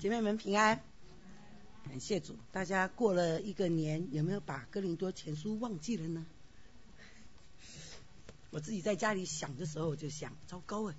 [0.00, 0.82] 姐妹们平安，
[1.84, 2.34] 感谢主。
[2.52, 6.24] 大家过了一个年，有没有把哥林多前书忘记了呢？
[8.48, 10.94] 我自己在家里想的时候，我就想，糟糕哎，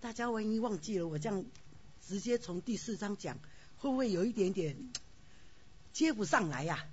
[0.00, 1.44] 大家万一忘记了，我这样
[2.00, 3.38] 直接从第四章讲，
[3.76, 4.74] 会不会有一点点
[5.92, 6.88] 接不上来呀？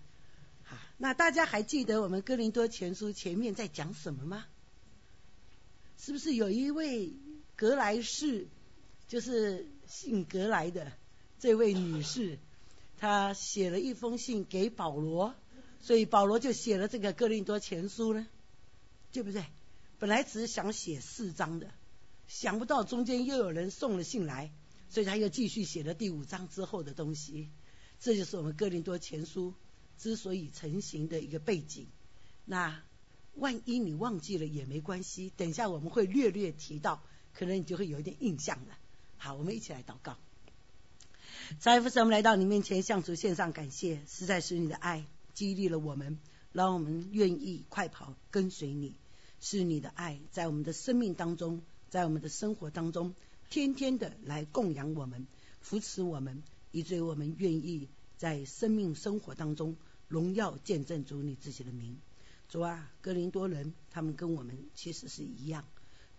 [0.66, 4.46] 好，那大家还记得我们哥林多前书前面在讲什么吗？
[5.98, 7.14] 是不是有一位
[7.56, 8.50] 格莱士，
[9.08, 10.94] 就是姓格来的
[11.40, 12.38] 这位女士，
[12.98, 15.36] 她写了一封信给保罗，
[15.82, 18.26] 所以保罗就写了这个哥林多前书呢，
[19.12, 19.44] 对不对？
[19.98, 21.72] 本来只是想写四章的，
[22.28, 24.54] 想不到中间又有人送了信来，
[24.90, 27.50] 所以他又继续写了第五章之后的东西。
[28.00, 29.54] 这就是我们哥林多前书
[29.98, 31.88] 之所以成型的一个背景。
[32.46, 32.82] 那。
[33.36, 37.02] 万一你忘记了也没关系，等一下我们会略略提到，
[37.32, 38.78] 可能你就会有一点印象了。
[39.22, 40.18] 好，我们一起来祷告。
[41.60, 46.18] 财父神，我们来到你面前，向主献上感谢，实在是你的爱激励了我们，
[46.54, 48.96] 让我们愿意快跑跟随你。
[49.42, 53.14] 是你的爱在我们的生命当中，在我们的生活当中，
[53.50, 55.28] 天天的来供养我们，
[55.60, 59.76] 扶持我们，以至于我们愿意在生命生活当中
[60.08, 61.98] 荣耀见证主你自己的名。
[62.48, 65.66] 主啊，格林多人，他们跟我们其实是一样。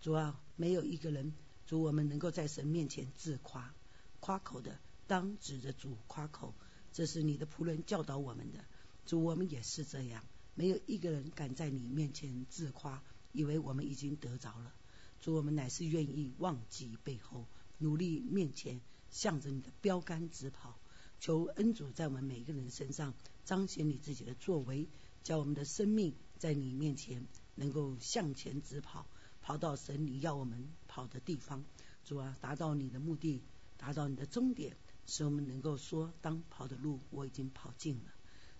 [0.01, 1.33] 主啊，没有一个人，
[1.71, 3.73] 主我们能够在神面前自夸，
[4.19, 4.77] 夸口的，
[5.07, 6.53] 当指着主夸口。
[6.91, 8.59] 这是你的仆人教导我们的。
[9.05, 10.21] 主，我们也是这样，
[10.53, 14.73] 没有一个人敢在你面前自夸，以为我们已经得着了。
[15.21, 17.47] 主，我们乃是愿意忘记背后，
[17.77, 20.77] 努力面前，向着你的标杆直跑。
[21.21, 23.13] 求恩主在我们每一个人身上
[23.45, 24.89] 彰显你自己的作为。
[25.23, 27.25] 叫我们的生命在你面前
[27.55, 29.05] 能够向前直跑，
[29.39, 31.63] 跑到神你要我们跑的地方。
[32.03, 33.41] 主啊，达到你的目的，
[33.77, 34.75] 达到你的终点，
[35.07, 38.11] 使我们能够说：当跑的路我已经跑尽了。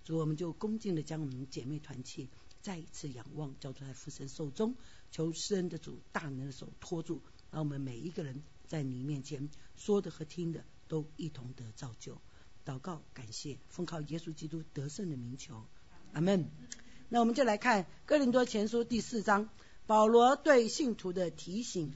[0.05, 2.29] 主，我们就恭敬的将我们姐妹团契
[2.61, 4.75] 再一次仰望，交托在父神手中，
[5.11, 7.21] 求施恩的主大能的手托住，
[7.51, 12.21] 让我们每一个人在你面前说的和听的都一同得造就。
[12.63, 15.65] 祷告，感谢，奉靠耶稣基督得胜的名求。
[16.13, 16.49] 阿门。
[17.09, 19.49] 那我们就来看哥林多前书第四章，
[19.87, 21.93] 保罗对信徒的提醒。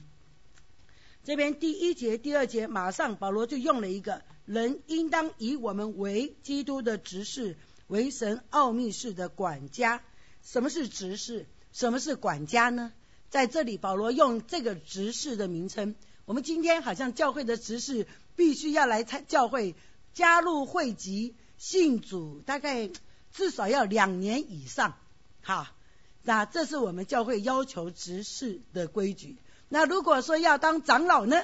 [1.26, 7.56] 这边第一节、第二节，马上保罗就用了一个人应当以我们为基督的执事，
[7.88, 10.04] 为神奥秘式的管家。
[10.44, 11.46] 什么是执事？
[11.72, 12.92] 什么是管家呢？
[13.28, 15.96] 在这里，保罗用这个执事的名称。
[16.26, 19.74] 我们今天好像教会的执事必须要来参教会，
[20.14, 22.88] 加入会籍，信主，大概。
[23.32, 24.96] 至少要两年以上，
[25.42, 25.74] 哈，
[26.22, 29.36] 那这是我们教会要求执事的规矩。
[29.68, 31.42] 那如果说要当长老呢，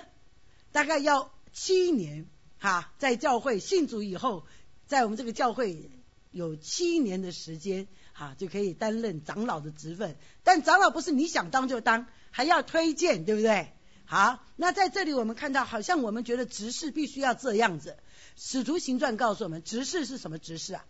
[0.70, 2.26] 大概要七年，
[2.58, 4.46] 哈，在教会信主以后，
[4.86, 5.90] 在我们这个教会
[6.30, 10.16] 有七年的时间，哈，就可以担任长老的职分。
[10.44, 13.72] 但长老不是你想当就当，还要推荐，对不对？
[14.04, 17.96] 好，那在这里我们看到，好像我们觉得执事必须要这样子。
[18.36, 20.84] 使徒行传告诉我们，执事是什么执事啊？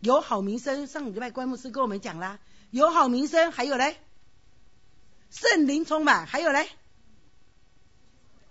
[0.00, 2.40] 有好名声，上礼拜关牧师跟我们讲啦，
[2.70, 3.96] 有好名声，还有嘞，
[5.32, 6.68] 圣灵充满，还有嘞，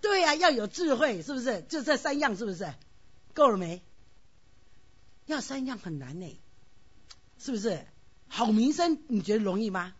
[0.00, 1.62] 对呀，要有智慧，是不是？
[1.62, 2.74] 就这三样，是不是？
[3.34, 3.80] 够了没？
[5.26, 6.40] 要三样很难呢，
[7.38, 7.86] 是不是？
[8.26, 9.94] 好名声，你觉得容易吗？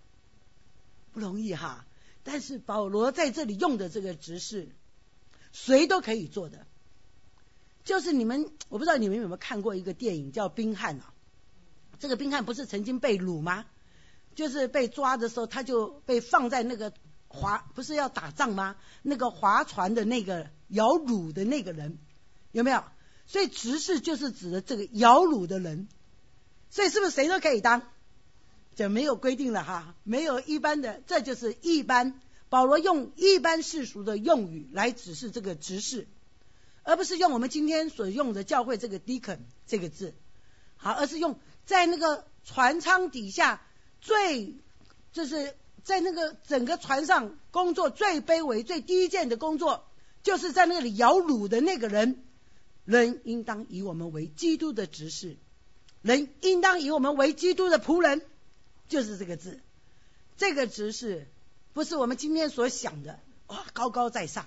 [1.12, 1.86] 不容易哈。
[2.24, 4.68] 但是保罗在这里用的这个执事，
[5.52, 6.66] 谁都可以做的。
[7.84, 11.14] 就是你们，我不知道你们有没有看过一个电影叫《冰汉》啊。
[12.00, 13.66] 这个冰汉不是曾经被掳吗？
[14.34, 16.92] 就是被抓的时候，他就被放在那个
[17.28, 18.76] 划，不是要打仗吗？
[19.02, 21.98] 那个划船的那个摇橹的那个人，
[22.50, 22.84] 有没有？
[23.26, 25.88] 所以执事就是指的这个摇橹的人。
[26.70, 27.82] 所以是不是谁都可以当？
[28.74, 32.20] 就没有规定了哈，没有一般的，这就是一般。
[32.48, 36.06] 保罗用一般世俗的用语来指示这个执事，
[36.82, 40.14] 而不是用我们今天所用的教会这个 deacon 这个字，
[40.76, 41.38] 好，而是用。
[41.64, 43.62] 在那个船舱底下，
[44.02, 44.54] 最
[45.12, 49.84] 就是在那个整个船上工作最卑微、最低贱的工作，
[50.22, 52.22] 就是在那里摇橹的那个人。
[52.84, 55.36] 人应当以我们为基督的执事，
[56.02, 58.22] 人应当以我们为基督的仆人，
[58.88, 59.60] 就是这个字。
[60.36, 61.28] 这个执事
[61.74, 64.46] 不是我们今天所想的哇，高高在上。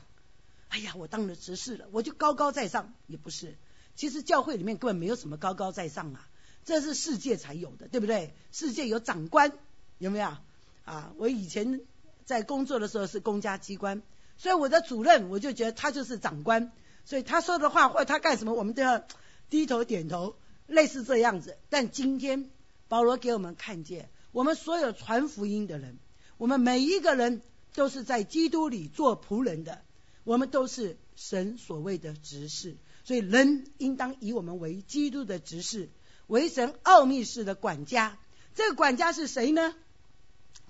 [0.67, 3.55] 哎呀，我当了执事了，我就高高在上，也不是。
[3.95, 6.27] 其实教会里面根本没有什么高高在上啊。
[6.65, 8.33] 这是世界才有的，对不对？
[8.51, 9.53] 世界有长官，
[9.99, 10.35] 有没有？
[10.83, 11.81] 啊，我以前
[12.25, 14.01] 在工作的时候是公家机关，
[14.35, 16.71] 所以我的主任我就觉得他就是长官，
[17.05, 19.03] 所以他说的话或他干什么，我们都要
[19.49, 20.35] 低头点头，
[20.67, 21.57] 类似这样子。
[21.69, 22.49] 但今天
[22.87, 25.97] 保罗给我们看见，我们所有传福音的人，
[26.37, 27.41] 我们每一个人
[27.73, 29.81] 都是在基督里做仆人的，
[30.23, 35.89] 我们都是神所谓的执事，所以人应当以我们为基督的执事，
[36.27, 38.17] 为神奥秘式的管家。
[38.53, 39.75] 这个管家是谁呢？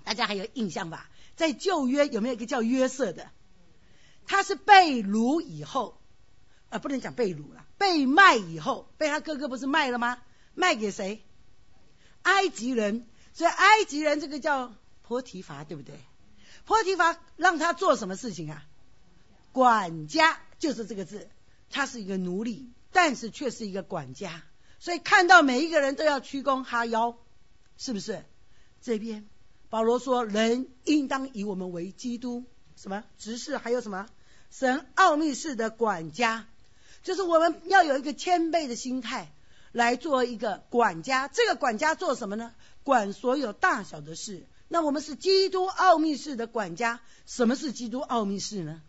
[0.04, 1.08] 大家还有印象吧？
[1.36, 3.30] 在旧约有没有一个叫约瑟的？
[4.26, 6.00] 他是被掳以后，
[6.68, 10.18] 呃，不能讲被掳了，被卖以后，被他哥哥不是卖了吗？
[10.54, 11.22] 卖给谁？
[12.22, 13.06] 埃及人。
[13.32, 15.94] 所以埃及人这个叫波提乏，对不对？
[16.64, 18.64] 波提乏让他做什么事情啊？
[19.52, 21.28] 管家就是这个字，
[21.70, 24.42] 他是一个奴隶，但是却是一个管家。
[24.78, 27.16] 所以看到每一个人都要鞠躬哈腰，
[27.78, 28.24] 是不是？
[28.80, 29.26] 这边
[29.68, 32.44] 保罗说，人应当以我们为基督
[32.76, 34.08] 什么执事，还有什么？
[34.50, 36.46] 神奥秘式的管家，
[37.02, 39.32] 就是我们要有一个谦卑的心态
[39.72, 41.26] 来做一个管家。
[41.28, 42.54] 这个管家做什么呢？
[42.84, 44.46] 管所有大小的事。
[44.68, 47.00] 那我们是基督奥秘式的管家。
[47.26, 48.80] 什么是基督奥秘式呢？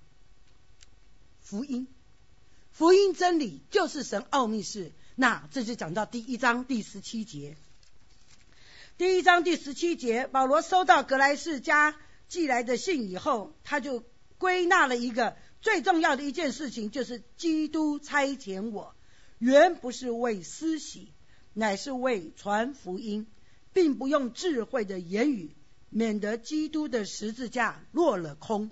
[1.42, 1.88] 福音，
[2.72, 4.92] 福音真理就是神奥秘式。
[5.20, 7.58] 那这就讲到第一章第十七节。
[9.00, 11.96] 第一章第十七节，保罗收到格莱士家
[12.28, 14.04] 寄来的信以后，他就
[14.38, 15.36] 归纳了一个。
[15.60, 18.94] 最重要的一件事情就是基督差遣我，
[19.40, 21.12] 原不是为私喜，
[21.54, 23.26] 乃是为传福音，
[23.74, 25.56] 并不用智慧的言语，
[25.90, 28.70] 免得基督的十字架落了空。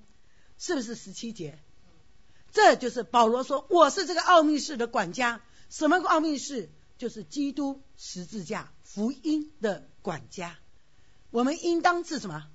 [0.60, 1.58] 是不是十七节？
[2.52, 5.42] 这就是保罗说我是这个奥秘式的管家。
[5.70, 6.70] 什么奥秘式？
[6.98, 10.58] 就是基督十字架福音的管家。
[11.30, 12.48] 我们应当是什么？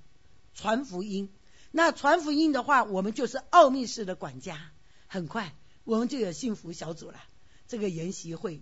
[0.55, 1.31] 传福音。
[1.71, 4.71] 那传福音的话，我们就是奥秘式的管家。
[5.07, 7.21] 很快，我们就有幸福小组了。
[7.67, 8.61] 这个研习会，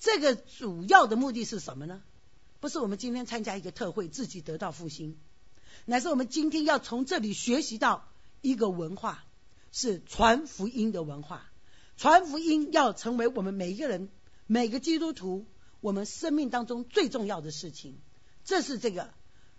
[0.00, 2.02] 这个主要的目的是什么呢？
[2.58, 5.16] 不是我们今天参加一个特会，自己得到复兴，
[5.84, 8.08] 乃是我们今天要从这里学习到
[8.40, 9.24] 一个文化，
[9.70, 11.51] 是传福音的文化。
[11.96, 14.08] 传福音要成为我们每一个人、
[14.46, 15.46] 每个基督徒
[15.80, 18.00] 我们生命当中最重要的事情。
[18.44, 19.12] 这是这个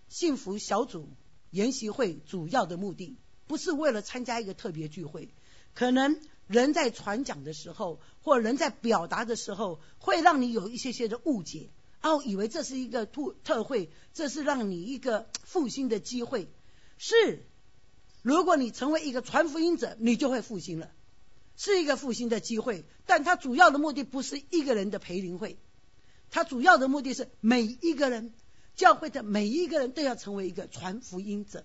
[0.10, 1.10] 幸福小组。
[1.52, 3.16] 研习会主要的目的
[3.46, 5.30] 不是为了参加一个特别聚会，
[5.76, 11.70] 可能人在传讲的时候，或人在表达的时候，会让你有一些些的误解，
[12.02, 16.52] 然后以为这是一个特特会，这是让你一个复兴的机会。
[16.98, 17.46] 是，
[18.24, 20.90] 如果你成为一个传福音者，你就会复兴了，
[21.56, 22.86] 是一个复兴的机会。
[23.06, 25.58] 但它主要的目的不是一个人的培灵会，
[26.30, 28.34] 它主要的目的是每一个人。
[28.76, 31.64] 教会的每一个人都要成为一个传福音者，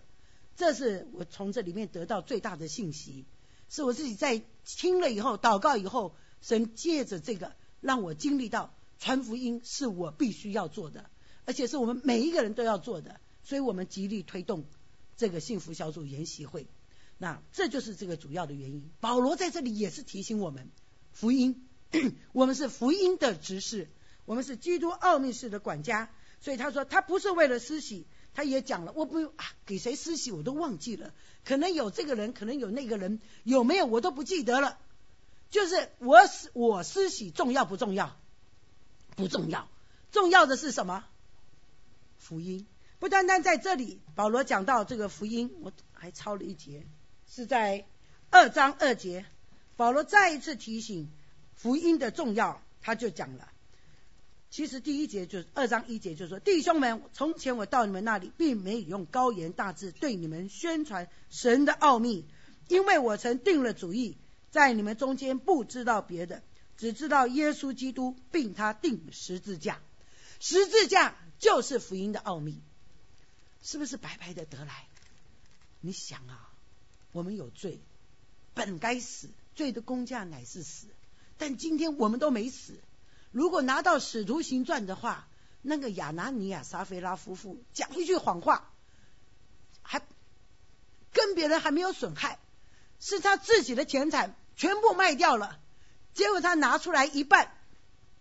[0.56, 3.24] 这是我从这里面得到最大的信息，
[3.70, 11.08] 是我自己在听了以后祷告以后，神借着这个让我经历到传福音是我必须要做的，
[11.46, 14.66] 而且是我们每一个人都要做的，所以我们极力推动
[15.16, 16.66] 这个幸福小组研习会。
[17.18, 18.90] 那这就是这个主要的原因。
[19.00, 20.70] 保罗在这里也是提醒我们，
[21.12, 21.68] 福音，
[22.32, 23.90] 我们是福音的执事，
[24.24, 26.10] 我们是基督奥秘式的管家。
[26.40, 31.12] 所以他说，他不是为了施洗，他也讲了，我不啊，给谁施洗我都忘记了，
[31.44, 34.78] 可能有这个人，可能有那个人，有没有我都不记得了。
[35.50, 36.18] 就是我
[36.52, 38.16] 我施洗重要不重要？
[39.16, 39.68] 不重要，
[40.12, 41.04] 重要的是什么？
[42.18, 42.64] 福音。
[43.00, 46.86] 不单单在这里，保罗讲到这个福音，我还抄了一节，
[47.28, 47.86] 是在
[48.30, 49.24] 二章二节，
[49.76, 51.10] 保罗再一次提醒
[51.54, 53.48] 福音的重要，他就讲了。
[54.50, 62.24] 其实第一节就是二章一节，就是说弟兄们，从前我到你们那里，并没有用高言大志对你们宣传神的奥秘，
[62.66, 64.16] 因为我曾定了主意，
[64.50, 66.42] 在你们中间不知道别的，
[66.78, 69.80] 只知道耶稣基督，并他定十字架。
[70.40, 72.62] 十字架就是福音的奥秘，
[73.62, 74.86] 是不是白白的得来？
[75.80, 76.47] 你想啊，
[77.12, 77.80] 我们有罪，
[78.54, 80.86] 本该死，罪的公价乃是死，
[81.36, 82.78] 但今天我们都没死。
[83.30, 85.28] 如果拿到《使徒行传》的话，
[85.62, 88.70] 那个亚拿尼亚、撒菲拉夫妇讲一句谎话，
[89.82, 90.02] 还
[91.12, 92.38] 跟别人还没有损害，
[93.00, 95.58] 是他自己的钱财全部卖掉了，
[96.14, 97.52] 结果他拿出来一半，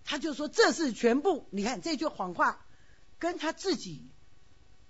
[0.03, 1.48] 他就说这是全部。
[1.51, 2.65] 你看这句谎话，
[3.20, 4.06] 跟他自己，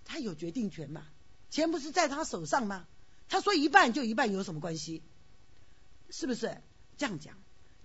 [0.05, 1.03] 他有决定权吗？
[1.49, 2.87] 钱不是在他手上吗？
[3.29, 5.03] 他说一半就一半，有什么关系？
[6.09, 6.61] 是不是
[6.97, 7.35] 这样讲？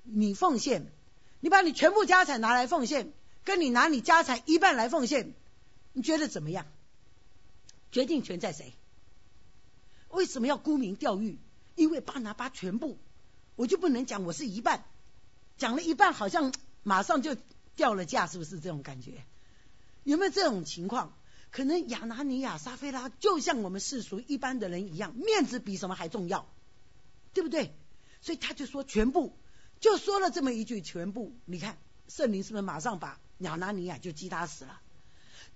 [0.02, 0.92] 你奉献。
[1.40, 5.34] 你把你全部家产拿来奉献，跟你拿你家产一半来奉献，
[5.92, 6.66] 你觉得怎么样？
[7.90, 8.74] 决定权在谁？
[10.08, 11.40] 为什么要沽名钓誉？
[11.74, 12.96] 因为巴拿巴全部，
[13.56, 14.84] 我我就不能讲我是一半，
[15.56, 17.36] 讲了一半好像马上就
[17.76, 19.24] 掉了价，是不是这种感觉？
[20.02, 21.16] 有没有这种情况？
[21.52, 26.52] 可能亚拿尼亚、撒菲拉就像我们世俗一般的人一样，面子比什么还重要，
[27.34, 27.72] 对不对？
[28.20, 29.36] 所以他就说全部，
[29.78, 31.32] 就说了这么一句全部。
[31.44, 31.76] 你看
[32.08, 34.80] 圣灵是不是马上把亚拿尼亚就击打死了？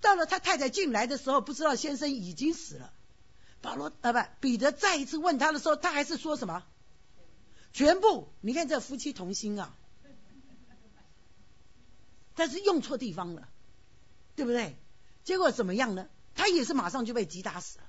[0.00, 2.92] 到了他太太进来的时候，不知道先生已经死了。
[3.62, 6.62] 保罗啊，不，彼得再一次问他的时候，他还是说什么？
[7.72, 8.28] 全部。
[8.42, 9.74] 你看这夫妻同心啊，
[12.34, 13.48] 但是用错地方了，
[14.34, 14.76] 对不对？
[15.26, 16.08] 结果怎么样呢？
[16.36, 17.84] 他也是马上就被击打死了。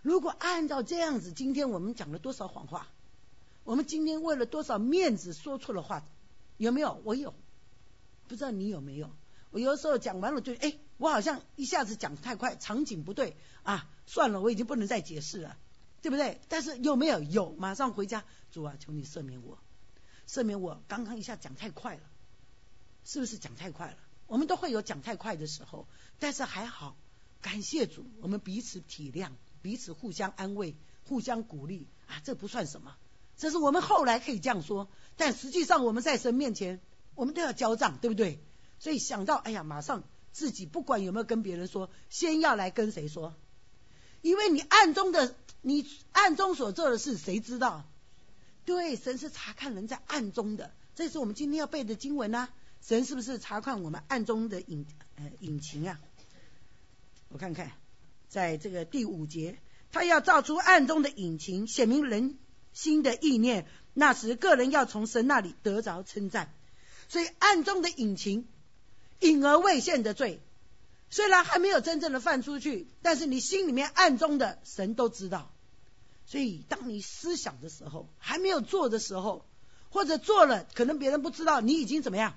[0.00, 2.88] 如果按照这样子，今天我们讲了多少谎话？
[3.62, 6.02] 我们今天为了多少面子说错了话？
[6.56, 6.98] 有没有？
[7.04, 7.34] 我有，
[8.26, 9.10] 不知道你有没有？
[9.50, 15.58] 我有的时候讲完了就哎，我好像一下子讲太快，场景不对啊，算了，我已经不能再解释了，
[16.00, 16.40] 对不对？
[16.48, 17.20] 但是有没有？
[17.20, 19.58] 有，马上回家，主啊，求你赦免我，
[20.26, 22.02] 赦免我，刚刚一下讲太快了，
[23.04, 23.98] 是不是讲太快了？
[24.26, 26.96] 我们都会有讲太快的时候，但是还好，
[27.40, 29.30] 感谢主，我们彼此体谅，
[29.62, 32.96] 彼此互相安慰，互相鼓励啊，这不算什么。
[33.36, 36.80] 这是我们后来可以这样说，但实际上我们在神面前，
[37.14, 38.40] 我们都要交账，对不对？
[38.80, 43.34] 所以想到，哎呀，马上自己不管有没有跟别人说，先要来跟谁说？
[44.20, 47.88] 因为你暗中的，你暗中所做的事，谁知道？
[48.64, 52.48] 对，神是查看人在暗中的，这是我们今天要背的经文呐。
[52.80, 56.00] 神是不是查看我们暗中的隐呃隐情啊？
[57.28, 57.72] 我看看，
[58.28, 59.58] 在这个第五节，
[59.92, 62.38] 他要照出暗中的隐情，显明人
[62.72, 63.66] 心的意念。
[63.94, 66.54] 那时，个人要从神那里得着称赞。
[67.08, 68.46] 所以，暗中的隐情，
[69.20, 70.40] 隐而未现的罪，
[71.10, 75.50] 虽然还没有真正的犯出去，但是你心里面暗中的神都知道。
[76.26, 79.44] 所以，当你思想的时候，还没有做的时候，
[79.90, 82.36] 或者做了，可能别人不知道，你已经怎么样？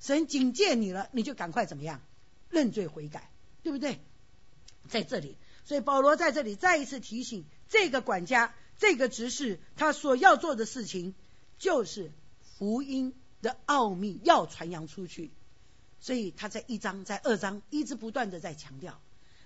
[0.00, 2.00] 神警戒你了，你就赶快怎么样
[2.50, 3.30] 认罪悔改，
[3.62, 4.00] 对不对？
[4.88, 11.14] 在这里，所以保罗在这里再一次提醒这个管家、这个执事，他所要做的事情
[11.58, 12.10] 就是
[12.58, 15.30] 福音的奥秘要传扬出去。
[16.00, 19.00] 所以他在一章、在二章一直不断的在强调，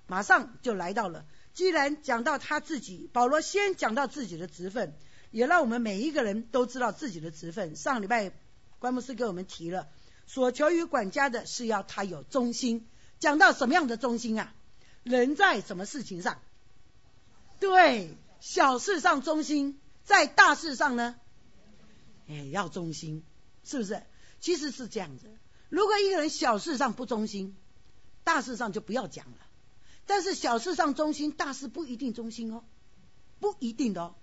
[0.07, 1.25] 马上就来到了。
[1.55, 4.95] 既然讲到他自己，保罗先讲到自己的职分，
[5.31, 7.75] 也让我们每一个人都知道自己的职分。
[7.75, 8.33] 上礼拜
[8.79, 9.89] 关牧师给我们提了。
[10.27, 12.87] 所求于管家的是要他有忠心，
[13.19, 14.55] 讲到什么样的忠心啊？
[15.03, 16.41] 人在什么事情上？
[17.61, 21.17] 对，小事上忠心，在大事上呢？
[22.29, 23.23] 哎，要忠心，
[23.65, 24.03] 是不是？
[24.41, 25.27] 其实是这样子。
[25.69, 27.57] 如果一个人小事上不忠心，
[28.25, 29.39] 大事上就不要讲了。
[30.07, 32.65] 但是小事上忠心，大事不一定忠心哦，
[33.41, 34.15] 不一定的哦。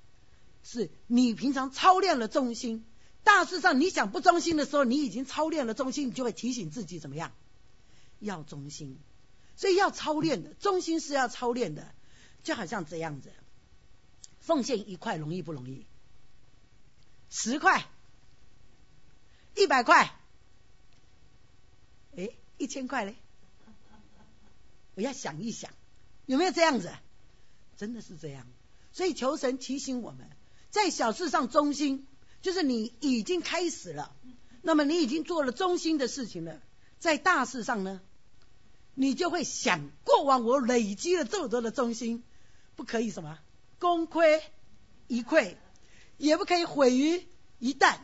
[0.64, 2.86] 是你平常操练了忠心。
[3.24, 7.32] 大事上，你想不忠心的时候，你已经操练了忠心，你就会提醒自己怎么样？
[8.20, 9.00] 要忠心，
[9.60, 11.94] 所以要操练的，忠心是要操练的，
[12.46, 13.34] 就好像这样子，
[14.40, 15.86] 奉献一块容易不容易？
[17.30, 17.86] 十块，
[19.58, 20.18] 一百块，
[22.16, 23.18] 哎，一千块嘞？
[24.96, 25.74] 我要想一想，
[26.26, 26.94] 有没有这样子？
[27.76, 28.48] 真的是这样，
[28.94, 30.30] 所以求神提醒我们，
[30.70, 32.08] 在小事上忠心。
[32.42, 34.16] 就是你已经开始了，
[34.62, 36.62] 那么你已经做了中心的事情了，
[36.98, 38.00] 在大事上呢，
[39.02, 42.22] 你就会想过往我累积了这么多的忠心，
[42.76, 43.40] 不可以什么
[43.80, 44.44] 功亏
[45.08, 45.56] 一篑，
[46.18, 47.26] 也不可以毁于
[47.60, 47.96] 一旦，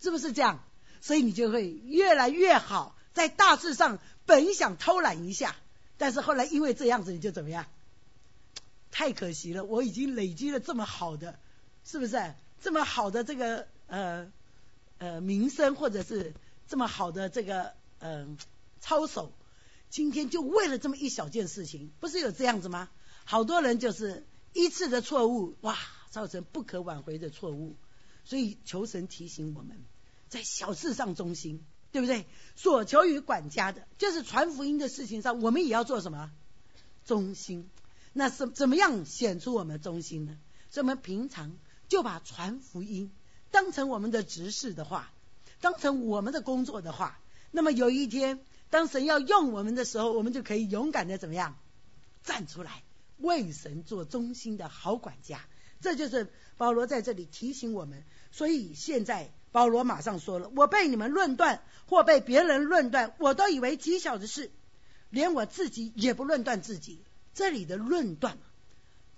[0.00, 0.58] 是不是这样？
[1.00, 5.54] 所以你就会越来越好，在大事上本想偷懒一下，
[5.96, 7.66] 但是后来因为这样子你就怎么样？
[8.90, 11.38] 太可惜了，我已经累积了这么好的，
[11.84, 12.34] 是不是？
[12.60, 14.32] 这么好的这个呃
[14.98, 16.34] 呃名声，或者是
[16.66, 18.36] 这么好的这个嗯
[18.80, 19.30] 操守，
[19.92, 22.88] 今天就为了这么一小件事情，不是有这样子吗？
[23.26, 25.76] 好多人就是一次的错误，哇，
[26.08, 27.76] 造成不可挽回的错误。
[28.24, 29.84] 所以求神提醒我们，
[30.30, 32.26] 在小事上忠心，对不对？
[32.56, 36.32] 所求于管家的，就是传福音的事情上，我们也要做什么？
[37.04, 37.68] 忠心。
[38.14, 40.38] 那怎怎么样显出我们忠心呢？
[40.70, 41.58] 所以我们平常。
[41.88, 43.12] 就把传福音
[43.50, 45.12] 当成我们的执事的话，
[45.60, 47.20] 当成我们的工作的话，
[47.50, 48.40] 那么有一天
[48.72, 51.58] 当神要用我们的时候，我们就可以勇敢的怎么样
[52.24, 52.82] 站出来，
[53.18, 55.44] 为神做忠心的好管家。
[55.82, 58.02] 这就是保罗在这里提醒我们。
[58.30, 64.50] 所以现在保罗马上说了：“我被你们论断，或被别人论断，我都以为极小的事，
[65.10, 68.38] 连我自己也不论断自己。”这里的“论断”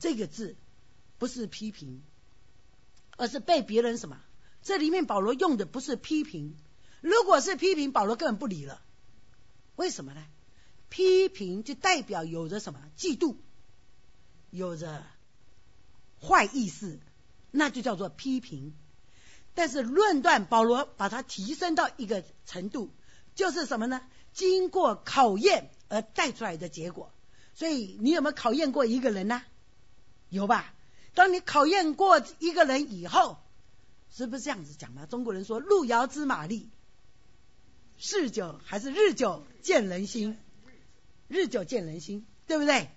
[0.00, 0.56] 这个字
[1.18, 2.02] 不是批评。
[3.16, 4.20] 而是被别人什么
[4.60, 6.56] 这里面保罗用的不是批评，
[7.00, 8.82] 如果是批评，保罗根本不理了。
[9.76, 10.24] 为什么呢？
[10.88, 13.34] 批评就代表有着什么嫉妒，
[14.50, 15.04] 有着
[16.20, 17.00] 坏意思，
[17.50, 18.74] 那就叫做批评。
[19.54, 22.90] 但是论断，保罗把它提升到一个程度，
[23.34, 24.02] 就是什么呢？
[24.32, 27.12] 经过考验而带出来的结果。
[27.54, 29.42] 所以你有没有考验过一个人呢？
[30.28, 30.74] 有吧？
[31.14, 33.38] 当你考验过一个人以后，
[34.10, 35.06] 是不是这样子讲嘛？
[35.06, 36.68] 中国人说“路遥知马力”，
[37.98, 40.38] 日久还是日久见人心，
[41.26, 42.90] 日久见人心，对不对？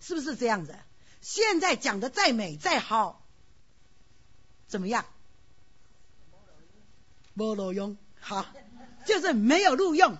[0.00, 0.74] 是不是这样子？
[1.20, 3.22] 现在讲的再美再好，
[4.66, 5.04] 怎么样？
[7.34, 8.46] 没录用，好，
[9.04, 10.16] 就是没有录用。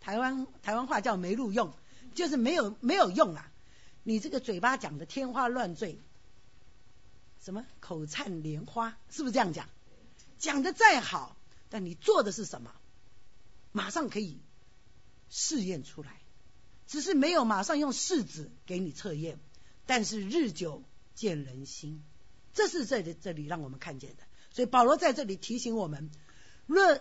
[0.00, 1.74] 台湾台湾话叫没录用，
[2.14, 3.50] 就是没有没有用啊！
[4.04, 6.00] 你这个嘴巴讲的天花乱坠，
[7.40, 9.68] 什么口灿莲花，是不是这样讲？
[10.38, 11.36] 讲的再好，
[11.70, 12.72] 但你做的是什么？
[13.72, 14.38] 马上可以
[15.34, 16.20] 试验出来，
[16.86, 19.40] 只是没有马上用试纸给你测验，
[19.86, 20.82] 但是日久
[21.14, 22.04] 见人心，
[22.52, 24.22] 这是这里这里让我们看见的。
[24.50, 26.10] 所以保罗在这里提醒我们，
[26.66, 27.00] 论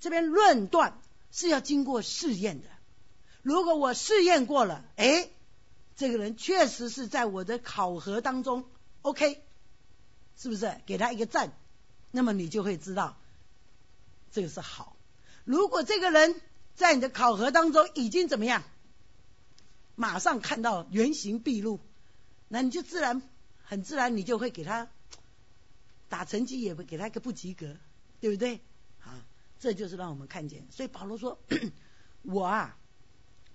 [0.00, 0.98] 这边论断
[1.30, 2.68] 是要经过试验的。
[3.42, 5.28] 如果我试验过了，哎，
[5.96, 8.64] 这个人确实是在我的考核当中
[9.02, 9.42] OK，
[10.38, 10.80] 是不是？
[10.86, 11.52] 给他一个赞，
[12.10, 13.18] 那么你就会知道
[14.32, 14.96] 这个是好。
[15.44, 16.40] 如果这个人
[16.76, 18.62] 在你的考核当中已经怎么样，
[19.96, 21.80] 马上看到原形毕露，
[22.48, 23.22] 那你就自然
[23.64, 24.88] 很自然，你就会给他。
[26.08, 27.76] 打成绩也会给他一个不及格，
[28.20, 28.60] 对不对？
[29.00, 29.26] 啊，
[29.58, 30.64] 这就是让我们看见。
[30.70, 31.36] 所以保罗说
[32.22, 32.76] ：“我啊，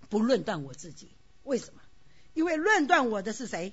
[0.09, 1.09] 不论断我自己。
[1.43, 1.81] 为什么？
[2.33, 3.71] 因为论断我的是谁？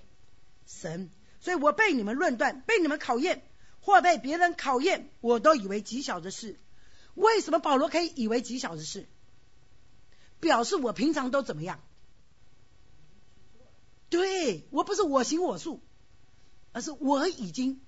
[0.64, 1.11] 神。
[1.40, 3.43] 所以我被你们论断，被你们考验，
[3.81, 6.57] 或被别人考验，我都以为极小的事。
[7.14, 9.09] 为什么保罗可以以为极小的事？
[10.40, 11.80] 表示我平常都怎么样？
[14.11, 15.81] 对我不是我行我素，
[16.72, 17.81] 而是我已经。”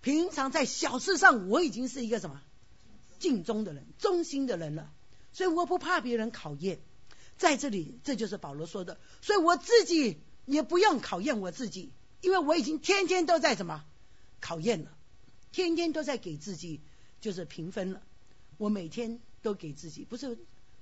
[0.00, 2.40] 平常在小事上，我已经是一个什么
[3.18, 4.92] 尽忠的人、忠心的人了，
[5.32, 6.78] 所以我不怕别人考验。
[7.36, 13.84] 在这里，这就是保罗说的，所以我自己也不用考验我自己，因为我已经天天都在什么
[14.40, 14.96] 考验了，
[15.50, 16.80] 天天都在给自己
[17.20, 18.00] 就是评分了。
[18.56, 20.38] 我每天都给自己，不是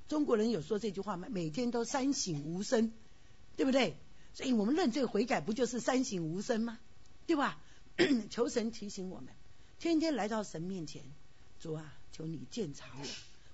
[0.08, 1.28] 中国人有说这句话吗？
[1.30, 2.92] 每天都三省吾身，
[3.56, 3.96] 对不对？
[4.34, 6.78] 所以我们认罪悔改，不就是三省吾身吗？
[7.26, 7.60] 对吧？
[8.30, 9.28] 求神提醒我们，
[9.78, 11.02] 天天来到神面前，
[11.58, 13.06] 主啊，求你鉴察我，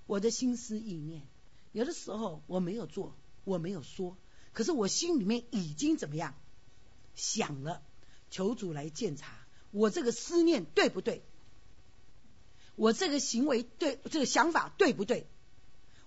[0.05, 1.23] 我的心思意念。
[1.71, 4.15] 有的时候我没有做，我没有说，
[4.51, 6.35] 可是我心里面已经怎么样
[7.15, 7.81] 想了？
[8.29, 9.27] 求主来鉴察
[9.71, 11.23] 我这个思念对不对？
[12.75, 15.25] 我这个行为对，这个想法对不对？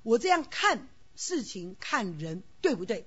[0.06, 3.06] 我这样看事情看人对不对？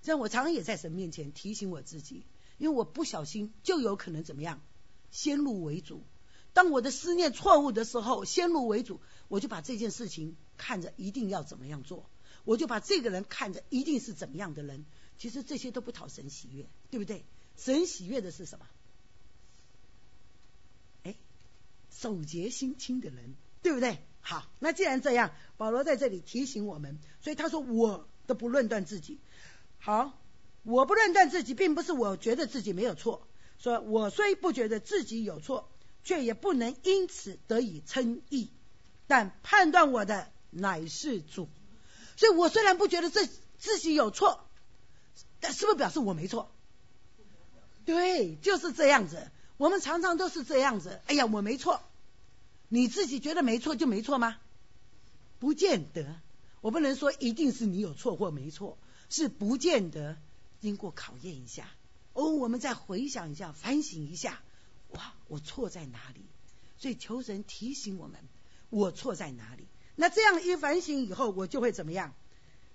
[0.00, 2.24] 这样我常常也在神面前提醒我自己。
[2.56, 4.60] 因为我不小心就有可能怎么样，
[5.10, 6.02] 先入为主。
[6.54, 12.08] 当我的思念错误的时候，先入为主，我就把这件事情看着一定要怎么样做，
[12.44, 14.86] 我就把这个人看着一定是怎么样的人。
[15.18, 17.24] 其实这些都不讨神喜悦，对不对？
[17.58, 18.66] 神喜悦的是什么？
[21.04, 21.16] 哎，
[21.90, 23.98] 守节心清的人，对不对？
[24.20, 29.18] 好，那既然这样，保罗在这里提醒我们，所以他说我都不论断自己。
[29.78, 30.16] 好。
[30.62, 33.26] 我不论断自己，并不是我觉得自己没有错。
[33.56, 35.70] 说我虽不觉得自己有错，
[36.04, 38.50] 却也不能因此得以称义。
[39.06, 41.48] 但判断我的乃是主。
[42.18, 44.44] 所以我虽然不觉得自自己有错，
[45.40, 46.52] 但是不是表示我没错？
[47.86, 49.30] 对，就是这样子。
[49.56, 51.00] 我们常常都是这样子。
[51.06, 51.80] 哎呀，我没错。
[52.70, 54.38] 你自己觉得没错就没错吗？
[55.38, 56.20] 不见得。
[56.62, 58.78] 我不能说一定是你有错或没错，
[59.08, 60.16] 是不见得。
[60.60, 61.68] 经过考验一下，
[62.12, 64.42] 哦，我们再回想一下，反省一下，
[64.90, 66.20] 哇，我错在哪里？
[66.76, 68.20] 所以求神提醒我们，
[68.68, 69.64] 我错在哪里？
[69.96, 72.14] 那这样一反省以后，我就会怎么样？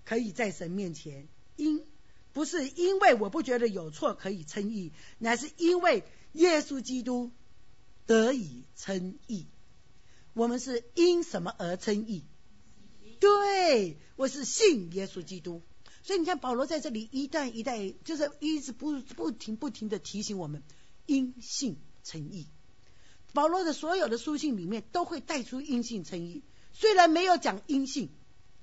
[0.04, 1.86] 可以在神面前，因
[2.34, 6.04] 不是因为我不觉得有错可以称义，乃是因为
[6.34, 7.32] 耶稣基督
[8.08, 9.46] 得以称义。
[10.36, 12.26] 我们是因什么而称义？
[13.22, 15.62] 对，我是信耶稣基督。
[16.04, 20.62] 所以你看，保罗在这里一代一代，就是一直不不停不停的提醒我们，
[21.06, 22.48] 因信称义。
[23.32, 26.44] 保罗的所有的书信里面都会带出因信称义，
[26.74, 28.10] 虽然没有讲因信，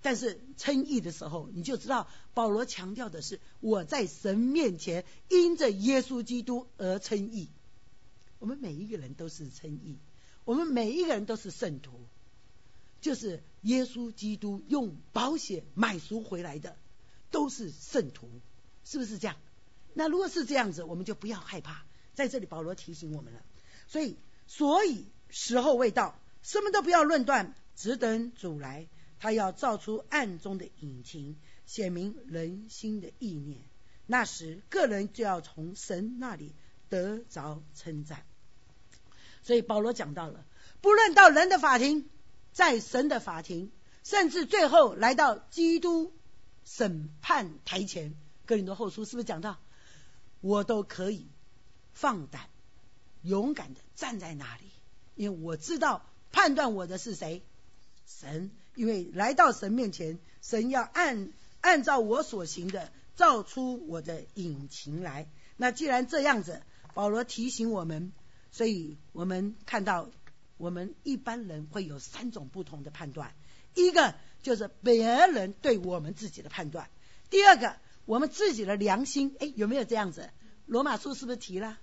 [0.02, 7.48] 但是称义的时候，你就知道保罗强调的是我在神面前因着耶稣基督而称义。
[8.38, 9.98] 我们每一个人都是称义，
[10.44, 11.92] 我们每一个人都是圣徒，
[13.00, 16.76] 就是耶稣基督用保险买赎回来的，
[17.30, 18.28] 都是圣徒，
[18.84, 19.36] 是不是这样？
[19.94, 21.84] 那如果是这样子，我们就不要害怕。
[22.14, 23.42] 在这里，保罗提醒我们了。
[23.86, 28.88] 所以，所以时候未到，什么都不要论断，只等主来。
[29.18, 33.60] 他要造出暗中的隐情，显明人心的意念。
[34.06, 36.52] 那时，个人就要从神那里
[36.88, 38.26] 得着称赞。
[39.42, 40.44] 所以保罗讲到了，
[40.80, 42.08] 不论到人的法庭，
[42.52, 43.70] 在神的法庭，
[44.04, 46.12] 甚至最后来到基督
[46.64, 48.14] 审判台前，
[48.46, 49.58] 哥林多后书是不是讲到，
[50.40, 51.28] 我都可以
[51.92, 52.48] 放胆、
[53.22, 54.70] 勇敢的站在那里，
[55.14, 57.42] 因为我知道判断我的是谁，
[58.06, 58.50] 神。
[58.74, 65.28] 因为来到神面前，神要按按照我所行的造出我的隐情来。
[65.58, 66.62] 那既然这样子，
[66.94, 68.12] 保罗提醒我们。
[68.52, 70.10] 所以我们看到，
[70.58, 73.34] 我们一般人会有三种不同的判断：
[73.74, 76.84] 一个就是别人对我们自己的判断；
[77.30, 80.30] 第二个，我们自己的良心，哎，有没有这样子？
[80.66, 81.78] 罗马书是不是提了？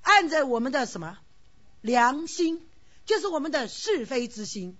[0.00, 1.18] 按着我们的什么
[1.80, 2.64] 良心，
[3.04, 4.78] 就是我们的是非之心，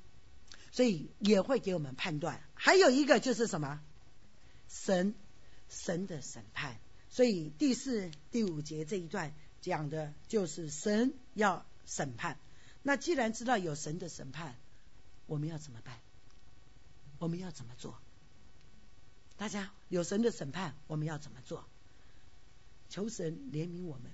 [0.70, 2.40] 所以也会给我们判断。
[2.54, 3.80] 还有一个就是什么？
[4.68, 5.14] 神
[5.68, 6.78] 神的审判。
[7.10, 9.34] 所以第四、第五节这一段。
[9.62, 12.36] 讲的就是神要审判。
[12.82, 14.54] 那既然知道有神的审判，
[15.26, 15.98] 我们要怎么办？
[17.18, 17.96] 我们要怎么做？
[19.38, 21.64] 大家有神的审判，我们要怎么做？
[22.90, 24.10] 求神怜悯我们。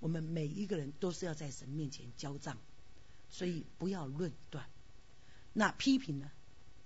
[0.00, 2.58] 我们每一个人都是要在神面前交账，
[3.30, 4.66] 所以不要论断。
[5.54, 6.30] 那批评呢，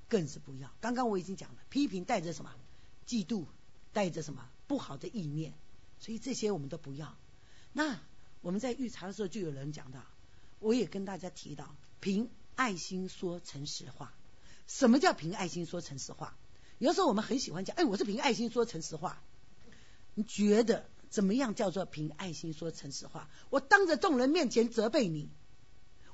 [0.09, 0.70] 更是不要。
[0.81, 2.55] 刚刚我已经讲了，批评带着什么？
[3.09, 3.46] 嫉妒，
[3.92, 5.53] 带着什么不好的意念？
[5.98, 7.16] 所以这些我们都不要。
[7.72, 8.00] 那
[8.40, 10.02] 我们在预查的时候，就有人讲到，
[10.59, 14.12] 我也跟大家提到，凭爱心说诚实话。
[14.66, 16.37] 什么叫凭爱心说诚实话？
[16.78, 19.22] 有时候我们很喜欢讲，哎，我是凭爱心说诚实话。
[20.14, 23.31] 你觉得怎么样叫做凭爱心说诚实话？
[23.50, 25.31] 我当着众人面前责备你，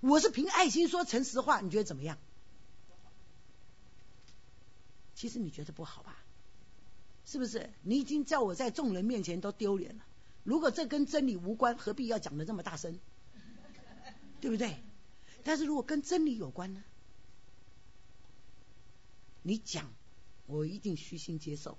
[0.01, 2.19] 我是凭爱心说诚实话，你觉得怎么样？
[5.15, 6.19] 其实你觉得不好吧？
[7.25, 7.73] 是不是？
[7.83, 10.05] 你已经叫我在众人面前都丢脸了。
[10.45, 12.99] 如果这跟真理无关，何必要讲的这么大声？
[14.41, 14.77] 对不对？
[15.43, 16.85] 但是如果跟真理有关呢？
[19.43, 19.93] 你讲，
[20.47, 21.79] 我一定虚心接受，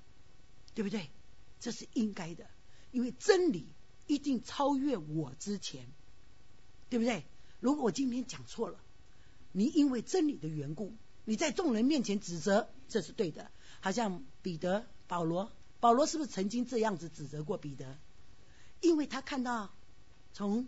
[0.73, 1.09] 对不对？
[1.59, 2.47] 这是应该的，
[2.91, 3.67] 因为真理
[4.07, 5.87] 一定超越我之前，
[6.89, 7.23] 对不对？
[7.59, 8.79] 如果我今天讲错了，
[9.51, 13.51] 你因为真理的缘故，你在众人面前指责，这是对的。
[13.79, 17.97] 好像彼得、保罗，保罗是不是曾经这样子指责过彼得？
[18.85, 19.73] 因为他看到
[20.33, 20.67] 从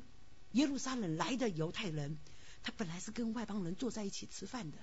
[0.54, 2.18] 耶路撒冷来的犹太人，
[2.64, 4.78] 他本来是跟外邦人坐在一起吃饭的，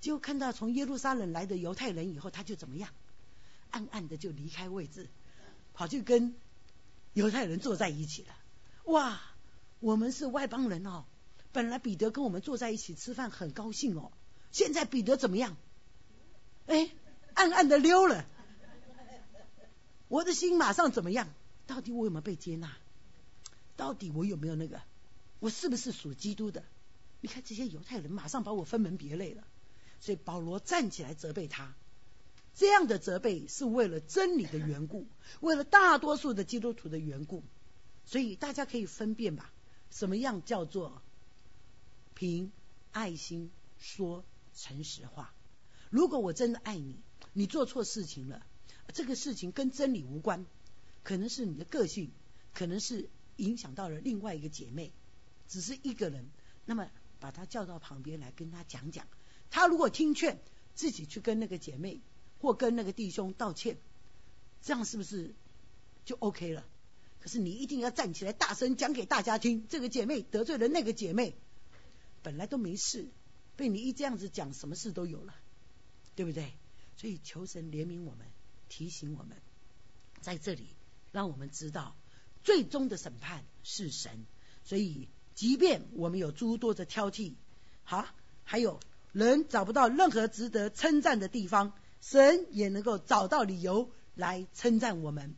[0.00, 2.90] 结果看到从耶路撒冷来的犹太人以后，他就怎么样？
[3.70, 5.08] 暗暗的就离开位置，
[5.74, 6.34] 跑去跟
[7.14, 8.34] 犹太人坐在一起了。
[8.84, 9.20] 哇，
[9.80, 11.04] 我们是外邦人哦，
[11.52, 14.12] 本来彼得跟我们坐在一起吃饭很高兴哦，
[14.50, 15.56] 现在彼得怎么样？
[16.66, 16.90] 哎，
[17.34, 18.24] 暗暗的溜了，
[20.08, 21.28] 我的心马上怎么样？
[21.66, 22.76] 到底我有没有被接纳？
[23.76, 24.80] 到底我有没有那个？
[25.40, 26.64] 我是不是属基督的？
[27.20, 29.44] 你看这些犹太人马上把我分门别类了，
[30.00, 31.74] 所以保罗站起来责备他。
[32.54, 35.06] 这样的责备是为了真理的缘故，
[35.40, 37.42] 为了大多数的基督徒的缘故。
[38.04, 39.52] 所以大家可以分辨吧，
[39.90, 41.00] 什么样叫做
[42.14, 42.50] 凭
[42.90, 45.32] 爱心说诚实话？
[45.88, 46.98] 如果我真的爱你，
[47.32, 48.44] 你做错事情了，
[48.92, 50.44] 这个事情跟真理无关。
[51.02, 52.10] 可能是你的个性，
[52.52, 54.92] 可能是影响到了另外一个姐妹，
[55.48, 56.30] 只是一个人，
[56.64, 56.88] 那么
[57.18, 59.06] 把她叫到旁边来跟她讲讲，
[59.50, 60.40] 她如果听劝，
[60.74, 62.00] 自己去跟那个姐妹
[62.40, 63.78] 或跟那个弟兄道歉，
[64.62, 65.34] 这样是不是
[66.04, 66.66] 就 OK 了？
[67.20, 71.36] 可是你一定要站起来大声讲给大家听，这个姐妹得罪了那个姐妹，
[72.22, 73.08] 本来都没事，
[73.56, 75.34] 被你一这样子讲，什么事都有了，
[76.16, 76.52] 对不对？
[76.96, 78.26] 所以求神怜悯我们，
[78.68, 79.36] 提醒我们，
[80.20, 80.68] 在这里。
[81.12, 81.94] 让我们知道，
[82.42, 84.26] 最终的审判是神。
[84.64, 87.34] 所以，即便我们有诸多的挑剔，
[87.84, 88.06] 好，
[88.44, 88.80] 还有
[89.12, 95.36] 人找不到任何值得称赞的地方，神也能够找到理由来称赞我们。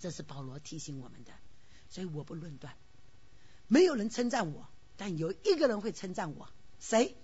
[0.00, 1.32] 这是保罗提醒我们的。
[1.88, 2.74] 所以，我不论断，
[3.66, 6.48] 没有人称赞我，但有一个人会称赞我，
[6.78, 7.16] 谁？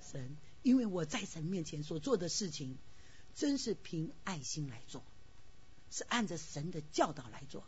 [0.00, 2.76] 神，因为我在神面前所做的事情，
[3.34, 5.02] 真是凭爱心来做。
[5.94, 7.62] 是按着神的教导来做。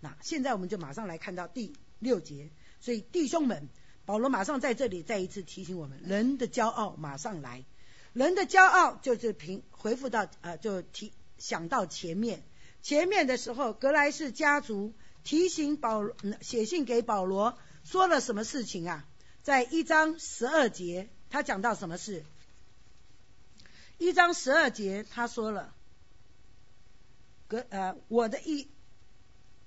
[0.00, 2.48] 那现在我们就马上来看到第六节。
[2.80, 3.68] 所以弟兄们，
[4.06, 7.66] 保罗马上在这里再一次提醒我们：人的骄傲马上来，
[8.14, 12.42] 人的骄傲就是平回复到呃，就提想到前面
[12.80, 16.02] 前面的时候，格莱士家族提醒保
[16.40, 19.06] 写信给保罗，说了什么事情啊？
[19.42, 22.24] 在一章十二节，他讲到什么事？
[23.98, 25.74] 一章十二节，他说了，
[27.48, 28.68] 格呃，我的意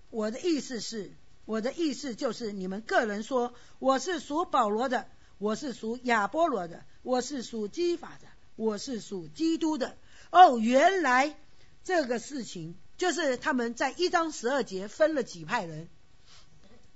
[0.10, 1.12] 我的意思是。
[1.46, 5.08] 我的意思就是，你们个人说我是属保罗的，
[5.40, 9.98] 我是属亚波罗的，我是属基法的，我是属基督的。
[10.32, 11.36] 哦，原来
[11.84, 15.90] 这个事情就是他们在一章十二节分了几派人，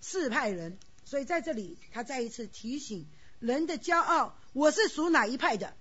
[0.02, 0.78] 四派人。
[1.04, 3.08] 所以在这里，他再一次提醒
[3.40, 5.74] 人的骄傲：我是属哪一派的？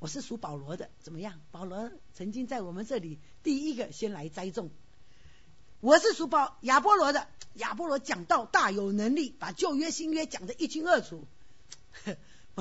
[0.00, 0.90] 我是属保罗的。
[1.00, 1.40] 怎么样？
[1.50, 4.70] 保罗曾经在我们这里第一个先来栽种。
[5.78, 7.28] 我是属保亚波罗的。
[7.54, 11.24] 亚波罗讲道大有能力，把旧约新约讲得一清二楚。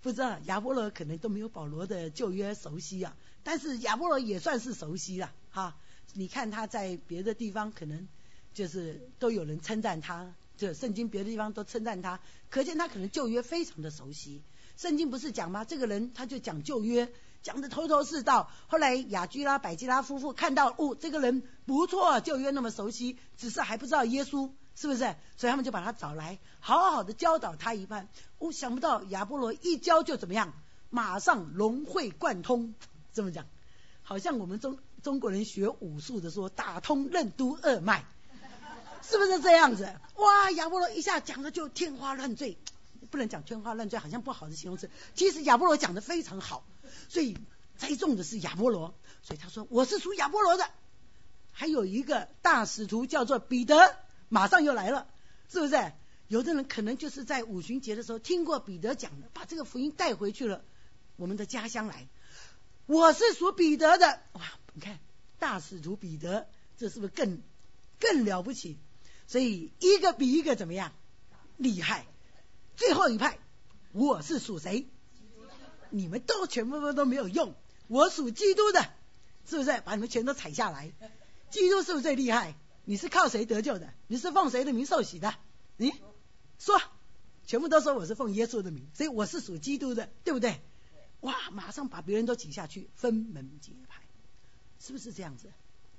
[0.00, 5.76] 不知道亚波罗可能都没有保罗的旧约熟悉啊，但是亚波罗也算是熟悉了哈。
[6.14, 8.06] 你看他在别的地方可能
[8.54, 14.42] 就是都有人称赞他，就圣经别的地方都称赞他，可见他可能旧约非常的熟悉。
[14.76, 15.64] 圣经不是讲吗？
[15.64, 17.12] 这个人他就讲旧约。
[17.42, 24.98] 讲的头头是道，后来雅居拉、百基拉夫妇看到，哦，这个人不错，旧约那么熟悉，只是还不知道耶稣，是不是？
[25.36, 28.08] 所以他们就把他找来，好好的教导他一番。
[28.38, 30.52] 哦，想不到亚波罗一教就怎么样，
[30.90, 32.74] 马上融会贯通，
[33.14, 33.46] 这么讲，
[34.02, 38.04] 好像我们中中国人学武术的说打通任督二脉，
[39.02, 39.94] 是不是这样子？
[40.16, 42.58] 哇，亚波罗一下讲的就天花乱坠，
[43.10, 44.90] 不能讲天花乱坠，好像不好的形容词。
[45.14, 46.62] 其实亚波罗讲的非常好。
[47.08, 47.36] 所以
[47.76, 50.70] 栽种的是亚波罗，所以他说我是属亚波罗的。
[51.52, 53.96] 还有一个大使徒叫做彼得，
[54.28, 55.08] 马上又来了，
[55.48, 55.92] 是不是？
[56.28, 60.64] 有的人可能就是在五旬节的时候听过彼得讲的，把这个福音带回去了
[61.16, 62.08] 我们的家乡来。
[62.86, 64.42] 我是属彼得的，哇！
[64.72, 65.00] 你看
[65.40, 67.42] 大使徒彼得，这是不是更
[67.98, 68.78] 更了不起？
[69.26, 70.92] 所以一个比一个怎么样
[71.56, 72.06] 厉害？
[72.76, 73.38] 最后一派，
[73.92, 74.86] 我是属谁？
[75.90, 77.54] 你们都全部都没有用，
[77.88, 78.80] 我属基督的，
[79.46, 79.80] 是不是？
[79.80, 80.92] 把你们全都踩下来，
[81.50, 82.54] 基督是不是最厉害？
[82.84, 83.92] 你是靠谁得救的？
[84.08, 85.34] 你是奉谁的名受洗的？
[85.76, 85.92] 你
[86.58, 86.80] 说，
[87.46, 90.60] 全部都说我是奉耶稣的名，所以我是属基督的，对不对？
[91.20, 94.02] 哇，马上把别人都挤下去，分门结派，
[94.78, 95.52] 是不是这样子？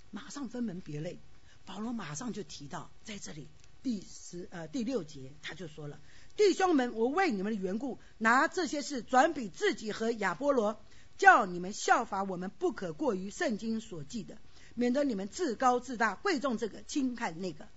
[0.09, 1.19] 马上分门别类，
[1.65, 3.47] 保罗马上就提到，在这里
[3.83, 5.99] 第十呃第六节他就说了。
[6.41, 10.81] 弟兄们，我为你们的缘故，拿这些事转比自己和亚波罗，
[11.15, 14.39] 叫你们效法我们，不可过于圣经所记的，
[14.73, 17.67] 免得你们自高自大，贵重这个，轻看那个。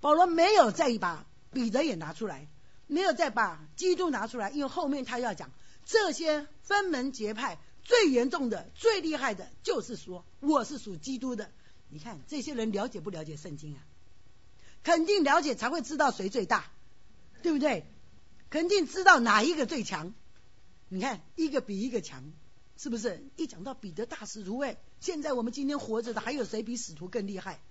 [0.00, 2.46] 保罗没有再把彼得也拿出来，
[2.86, 5.50] 没有再把基督拿出来，因为后面他要讲
[5.84, 11.50] 这些分门结派最严重的、最厉害的，就是说我是属基督的。
[11.88, 13.82] 你看这些人了解不了解圣经啊？
[14.84, 16.70] 肯定了解，才会知道谁最大，
[17.42, 17.84] 对不对？
[18.52, 20.12] 肯定知道哪一个最强，
[20.90, 22.34] 你看一个比一个强，
[22.76, 23.24] 是不是？
[23.36, 27.62] 一讲到彼得大使徒，哎，现在我们今天活着的还有谁比使徒更厉害？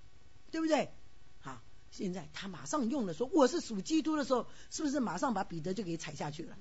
[0.49, 0.91] 对不对？
[1.39, 6.57] 好，现在他马上用了说我是属基督的时候，是不是马上把彼得就给踩下去了？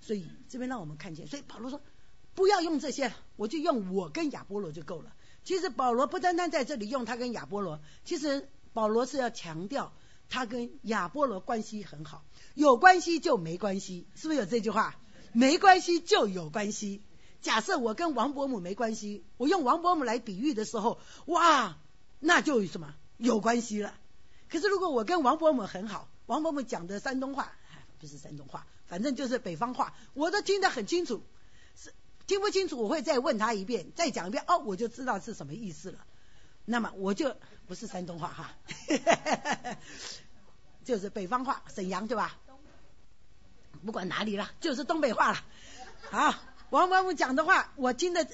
[0.00, 1.80] 所以这边让我们看见，所以保罗说
[2.34, 5.14] 不要用这些，我就用我跟亚波罗就够了。
[5.44, 9.92] 其实保罗不单单在这里用他跟亚波罗，其实保罗是要强调
[10.28, 12.24] 他跟亚波罗关系很好。
[12.54, 14.96] 有关系就没关系，是不是有这句话？
[15.32, 17.02] 没关系就有关系。
[17.40, 21.78] 假设我跟王伯母没关系，我用王伯母来比喻的时候，哇，
[22.18, 23.94] 那就什么有关系了。
[24.48, 27.52] 可是如果我跟王伯母很好，王伯母讲的山东话，
[27.98, 31.22] 不是山东话，反正就是北方话，我都听得很清楚。
[31.76, 31.94] 是
[32.26, 36.04] 听不清楚，我会再问他一遍，再讲一遍，哦，我就知道是什么意思了。
[36.64, 37.36] 那么我就
[37.66, 38.54] 不是山东话哈。
[40.90, 42.36] 就是北方话，沈阳对吧？
[43.86, 45.44] 不管哪里了，就是东北话了。
[46.10, 46.34] 好，
[46.70, 48.26] 王伯母讲的话，我听得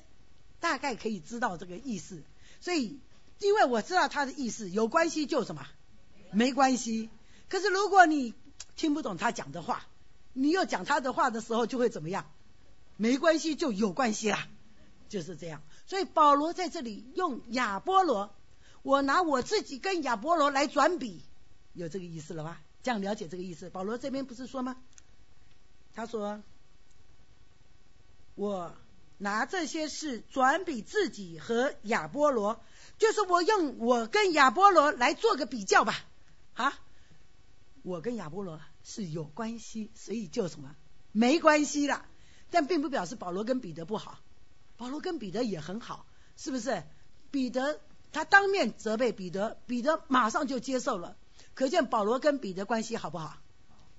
[0.59, 2.23] 大概可以知道这个意思。
[2.63, 2.99] 所以，
[3.41, 5.67] 因为我知道他的意思，有关系就什么，
[6.33, 7.11] 没关系。
[7.51, 8.33] 可是如果你
[8.75, 9.85] 听不懂他讲的话，
[10.33, 12.25] 你又讲他的话的时候，就会怎么样？
[12.97, 14.49] 没关系就有关系啦，
[15.11, 15.61] 就是这样。
[15.85, 18.35] 所以保罗在这里用亚波罗，
[18.81, 21.21] 我拿我自己跟亚波罗来转比。
[21.77, 22.61] 有这个意思了吧？
[22.83, 23.71] 这样了解这个意思。
[23.71, 24.77] 保罗这边不是说吗？
[25.95, 26.43] 他说
[28.35, 28.75] ：“我
[29.19, 32.61] 拿这些事转比自己和亚波罗，
[32.99, 35.95] 就是我用我跟亚波罗来做个比较吧。
[36.55, 36.79] 啊，
[37.83, 40.75] 我跟亚波罗是有关系，所以就什么
[41.13, 42.05] 没关系了。
[42.51, 44.21] 但并不表示保罗跟彼得不好，
[44.77, 46.83] 保罗跟彼得也很好，是不是？
[47.31, 47.81] 彼得
[48.13, 51.17] 他当面责备彼得，彼得马上就接受了，
[51.57, 53.39] 可见保罗跟彼得关系好不好？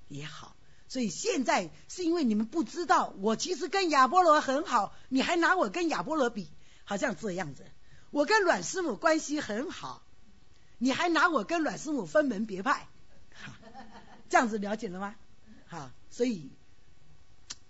[0.08, 0.56] 也好。
[0.88, 6.50] 所以现在是因为你们不知道，我其实跟亚波罗很好，你还拿我跟亚波罗比，
[6.86, 7.65] 好像这样子。
[8.12, 10.02] 我跟阮师母关系很好，
[10.78, 12.88] 你还拿我跟阮师母分门别派，
[14.30, 15.15] 这样子了解了吗？
[15.65, 16.52] 好，所以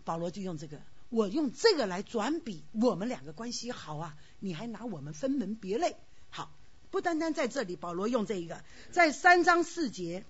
[0.03, 5.95] 保罗就用这个，我用这个来转比我们两个关系好啊，你还拿我们分门别类。
[6.89, 10.25] 不单单在这里，保罗用这一个，在三章四节，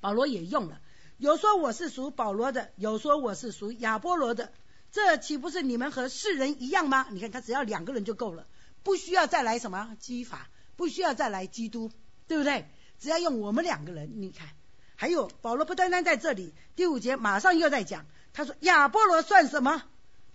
[0.00, 0.80] 保罗也用了。
[1.16, 4.52] 有说我是属保罗的，有说我是属亚波罗的，
[4.90, 7.06] 这岂不是你们和世人一样吗？
[7.10, 8.46] 你看他只要两个人就够了，
[8.82, 11.90] 不需要再来什么基法，不需要再来基督，
[12.26, 12.68] 对不对？
[12.98, 14.48] 只要用我们两个人，你看，
[14.96, 19.82] 还有保罗不单单在这里，第五节马上又在讲，他说亚波罗算什么？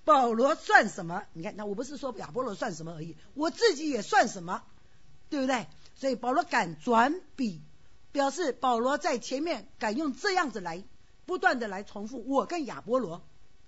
[0.06, 1.24] 保罗算什么？
[1.34, 4.64] 你看，那我不是说亚波罗算什么而已，我自己也算什么，
[5.30, 5.68] 对不对？
[5.96, 7.62] 所以保罗敢转笔。
[8.12, 10.84] 表示保罗在前面敢用这样子来
[11.28, 13.24] 不断的来重复我跟亚波罗，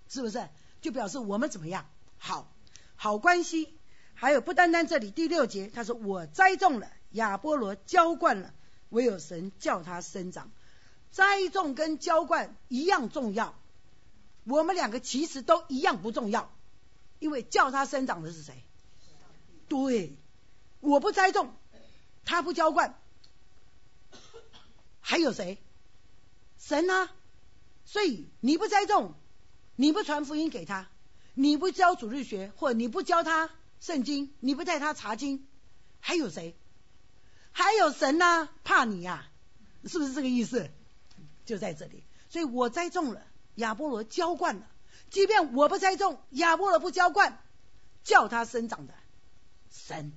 [0.10, 0.50] 是不是？
[0.82, 1.86] 就表示我们怎么样？
[2.18, 2.52] 好，
[2.96, 3.78] 好关系。
[4.16, 8.52] 还有不单单这里第六节，他说我栽种了，亚波罗浇灌了，
[8.90, 10.50] 唯有神叫他生长。
[11.12, 13.54] 栽种跟浇灌一样重要，
[14.44, 16.52] 我们两个其实都一样不重要，
[17.20, 18.64] 因为叫他生长的是谁？
[19.68, 20.18] 对，
[20.82, 21.56] 我不栽种，
[22.26, 23.00] 他不浇灌。
[25.00, 25.58] 还有谁？
[26.60, 27.12] 神啊！
[27.86, 29.16] 所以你不栽种，
[29.76, 30.90] 你不传福音给他，
[31.34, 35.48] 你不教主日学，或你不教他圣经，你不带他查经，
[36.00, 36.56] 还有谁？
[37.52, 38.48] 还有神呐！
[38.64, 39.28] 怕你呀，
[39.86, 40.70] 是不是这个意思？
[41.46, 42.04] 就在这里。
[42.30, 44.68] 所以我栽种了，亚波罗浇灌了。
[45.10, 47.44] 即便我不栽种，亚波罗不浇灌，
[48.04, 48.94] 叫他生长的
[49.70, 50.14] 神。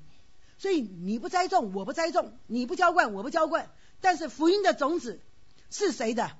[0.64, 3.70] 所以你不栽种，我不栽种；你不浇灌，我不浇灌。
[4.00, 5.20] 但是福音的种子
[5.70, 6.38] 是谁的？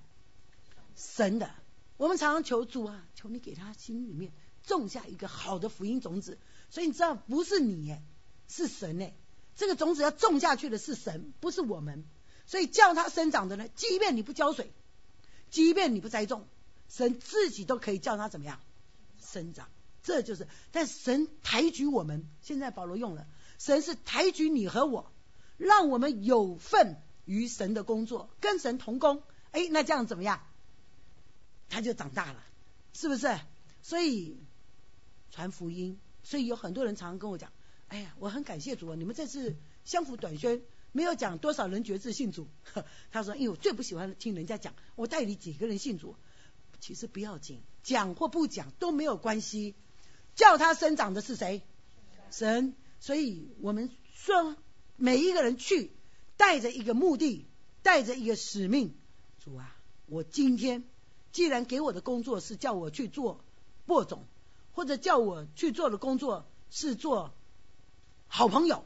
[0.97, 1.51] 神的。
[1.99, 4.33] 我们常常求主啊，求你给他心里面
[4.63, 6.39] 种下一个好的福音种子。
[6.71, 7.99] 所以你知道，不是你，
[8.49, 9.13] 是神哎。
[9.57, 12.03] 这个种子要种下去的是神，不是我们。
[12.47, 14.73] 所以叫它生长的呢，即便你不浇水，
[15.51, 16.49] 即便你不栽种，
[16.89, 18.59] 神自己都可以叫它怎么样
[19.21, 19.69] 生长。
[20.03, 22.27] 这就是，但神抬举我们。
[22.41, 23.27] 现在保罗用了，
[23.65, 25.11] 神是抬举你和我，
[25.57, 27.01] 让我们有份。
[27.27, 30.43] 与神的工作，跟神同工，哎，那这样怎么样？
[31.71, 32.45] 他就长大了，
[32.93, 33.41] 是不是？
[33.81, 34.37] 所以
[35.31, 37.51] 传福音，所以有很多人常常跟我讲，
[37.89, 40.61] 哎呀，我很感谢主啊，你们这次相辅短宣
[40.93, 42.47] 没有讲多少人觉志信主。
[43.11, 46.17] 他说，因为我最不喜欢听人家讲，我带你几个人信主，
[46.79, 49.75] 其实不要紧，讲或不讲都没有关系，
[50.35, 51.63] 叫他生长的是谁？
[52.31, 52.75] 神。
[53.05, 54.57] 所以我们说
[54.97, 55.91] 每一个人去。
[56.37, 57.47] 带着一个目的，
[57.83, 58.93] 带着一个使命，
[59.39, 60.83] 主啊，我今天
[61.31, 63.45] 既然给我的工作是叫我去做
[63.87, 64.27] 播种，
[64.73, 67.33] 或者叫我去做的工作是做
[68.27, 68.85] 好朋友，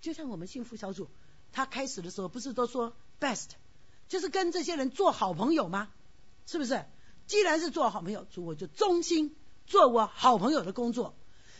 [0.00, 1.08] 就像我们幸福小组，
[1.50, 3.48] 他开始的时候不是都说 best，
[4.06, 5.90] 就是跟这些人做好朋友吗？
[6.46, 6.84] 是不是？
[7.26, 9.34] 既然是做好朋友，主我就忠心
[9.66, 11.16] 做我好朋友的工作。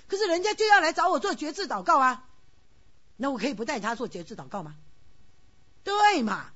[0.06, 2.28] 可是人家就要来找我做绝志祷告啊，
[3.16, 4.76] 那我可以不带他做绝志祷告吗？
[5.82, 6.52] 对嘛？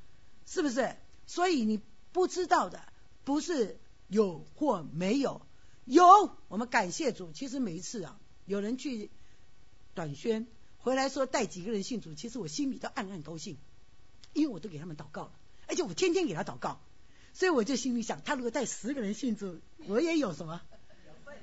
[0.47, 0.97] 是不是？
[1.27, 1.81] 所以你
[2.13, 2.83] 不知道的
[3.25, 5.43] 不是有或没有，
[5.85, 7.33] 有我们感谢主。
[7.33, 9.11] 其实每一次啊，有人去
[9.95, 10.47] 短宣
[10.79, 13.59] 回来说带几个人信主，其实我心里都暗暗高兴，
[14.33, 15.33] 因为我都给他们祷告了，
[15.67, 16.81] 而且我天天给他祷告，
[17.35, 20.63] 所以我就心里想，他如果带十个人信主，我也有什么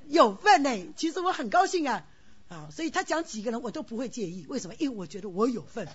[0.08, 0.94] 有份呢？
[0.96, 2.08] 其实我很高兴啊
[2.48, 2.70] 啊！
[2.72, 4.76] 所以他讲几个人我都不会介意，为什么？
[4.76, 5.88] 因为我觉得我有份，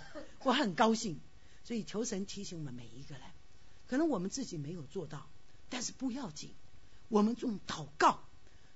[0.43, 1.21] 我很高兴。
[1.65, 3.23] 所以求神提醒我们每一个人，
[3.87, 5.29] 可能我们自己没有做到，
[5.69, 6.53] 但是不要紧，
[7.09, 8.21] 我们用祷告，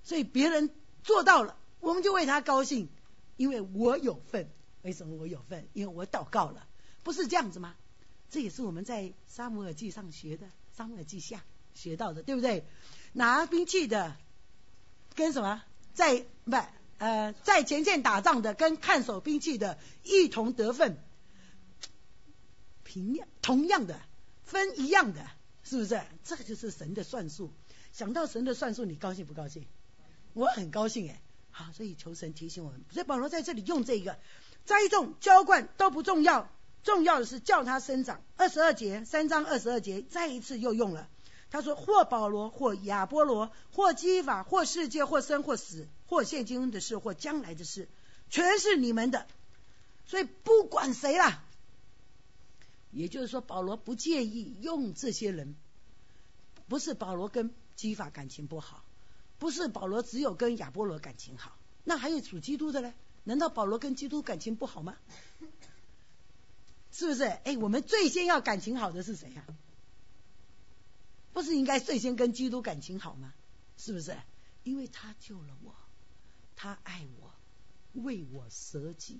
[0.03, 0.69] 所以别人
[1.03, 2.89] 做到了，我们就为他高兴，
[3.35, 4.49] 因为我有份。
[4.83, 5.67] 为什么我有份？
[5.73, 6.67] 因为我祷告了，
[7.03, 7.75] 不是这样子吗？
[8.29, 12.65] 这也是我们在沙姆尔记上学的，沙姆尔记下学到的，对不对？
[13.13, 14.15] 拿兵器的
[15.15, 15.63] 跟什么
[15.93, 16.57] 在不
[16.97, 20.97] 呃在前线打仗的跟看守兵器的一同得分。
[22.83, 23.99] 平样同样的
[24.43, 25.25] 分一样的，
[25.63, 25.99] 是不是？
[26.23, 27.51] 这个就是神的算术。
[27.91, 29.65] 想到神的算术，你高兴不高兴？
[30.33, 31.21] 我很高兴哎。
[31.49, 32.81] 好，所以求神提醒我们。
[32.91, 34.17] 所以保罗在这里用这个
[34.65, 36.49] 栽种、浇灌都不重要，
[36.83, 38.21] 重要的是叫它生长。
[38.37, 41.09] 二十二节，三章二十二节，再一次又用了。
[41.55, 47.87] 他说或保罗，或亚波罗，或基法，或世界，或生或死，或现今的事，或将来的事，
[48.29, 49.25] 全是你们的。
[50.05, 51.41] 所以不管谁啦，
[52.91, 55.55] 也就是说保罗不介意用这些人，
[56.67, 58.83] 不是保罗跟基法感情不好，
[59.39, 62.93] 不是保罗只有跟亚波罗感情好，那还有属基督的呢？
[63.23, 64.97] 难道保罗跟基督感情不好吗？
[66.91, 67.23] 是不是？
[67.23, 69.45] 哎，我们最先要感情好的是谁呀？
[71.35, 73.33] 不是应该最先跟基督感情好吗？
[73.77, 74.15] 是不是？
[74.63, 75.75] 因为他救了我，
[76.55, 77.29] 他爱我，
[78.01, 79.19] 为我舍己，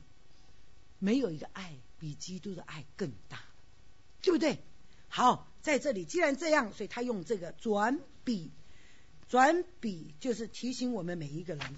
[0.97, 3.41] 没有一个爱比基督的爱更大，
[4.21, 4.63] 对不对？
[5.09, 8.49] 好，在这里既然这样，所以他用这个转笔，
[9.27, 11.75] 转笔就是提醒我们每一个人，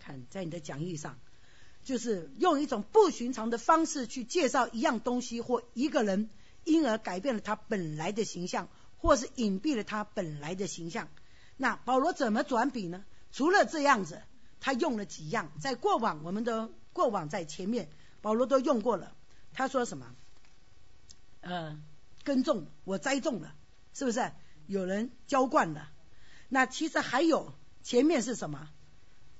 [0.00, 1.16] 看在你的讲义上。
[1.84, 6.28] 就是用一种不寻常的方式去介绍一样东西或一个人，
[6.64, 11.08] 因而改变了他本来的形象，或是隐蔽了他本来的形象。
[11.56, 13.04] 那保罗怎么转笔呢？
[13.32, 14.22] 除了这样子，
[14.60, 17.88] 他用了几样，在过往我们的过往在前面，
[18.20, 19.14] 保罗都用过了。
[19.52, 20.14] 他说什么？
[21.40, 21.80] 呃，
[22.24, 23.54] 耕种，我栽种了，
[23.94, 24.32] 是不是？
[24.66, 25.90] 有人浇灌了。
[26.48, 28.68] 那其实还有前面是什么？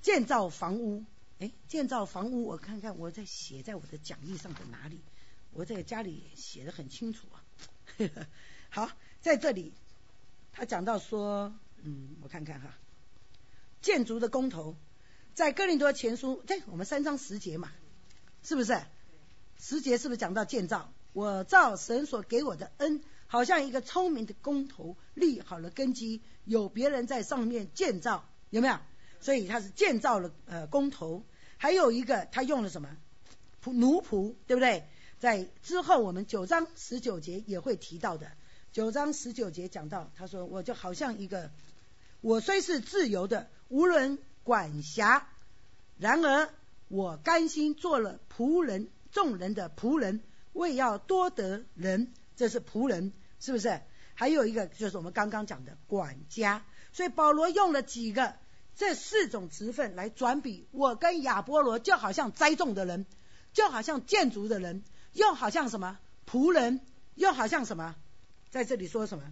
[0.02, 1.04] 建造房屋。
[1.38, 5.00] 哎，建造房屋，我看看我在写在我的讲义上的哪里？
[5.53, 7.44] 我在家里写的很清楚啊。
[8.70, 8.90] 好，
[9.20, 9.72] 在这里
[10.53, 12.74] 他讲到说，嗯，我看看哈，
[13.80, 14.76] 建筑的工头，
[15.34, 17.72] 在哥林多前书，对，我们三章十节嘛，
[18.42, 18.80] 是不是？
[19.59, 20.92] 十节是不是讲到建造？
[21.12, 28.78] 我造神所给我的恩，好像一个聪明的工头立好了根基，有别人在上面建造，有没有？
[29.20, 31.24] 所以他是建造了呃工头，
[31.57, 32.96] 还有一个他用了什么
[33.64, 34.86] 仆奴仆，对不对？
[35.18, 38.30] 在之后我们九章十九节也会提到的。
[38.72, 41.50] 九章十九节讲到，他说我就好像一个，
[42.20, 45.28] 我虽是自由的，无人管辖，
[45.98, 46.48] 然而
[46.88, 50.20] 我甘心做了仆人，众人的仆人，
[50.52, 53.80] 为要多得人，这是仆人，是不是？
[54.14, 58.34] 还有一个就是我们刚刚讲的管家，所以保罗用了几个。
[58.76, 63.06] 这四种职分来转比，我跟亚波罗就好像栽种的人，
[63.52, 64.84] 就好像建筑的人，
[65.18, 66.80] 又好像什么仆人，
[67.14, 67.96] 又好像什么，
[68.50, 69.24] 在这里说什么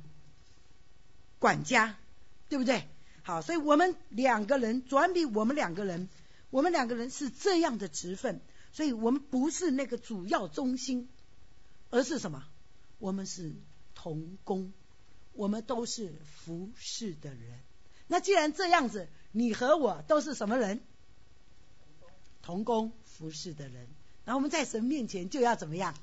[1.39, 1.97] 管家，
[2.49, 2.89] 对不对？
[3.23, 6.09] 好，所以我们两个人转比，我们两个人，
[6.51, 8.41] 我们两个人是这样的职分，
[8.73, 11.09] 所以我们不是那个主要中心，
[11.91, 12.45] 而是什么？
[12.99, 13.53] 我们是
[13.95, 14.73] 同工，
[15.33, 16.15] 我们都是
[16.45, 17.61] 服侍的人。
[18.09, 19.09] 那既然这样子。
[19.39, 20.81] 你和我都是什么人？
[22.41, 23.87] 同工服侍的人。
[24.27, 25.95] 然后我们在神面前就要怎么样？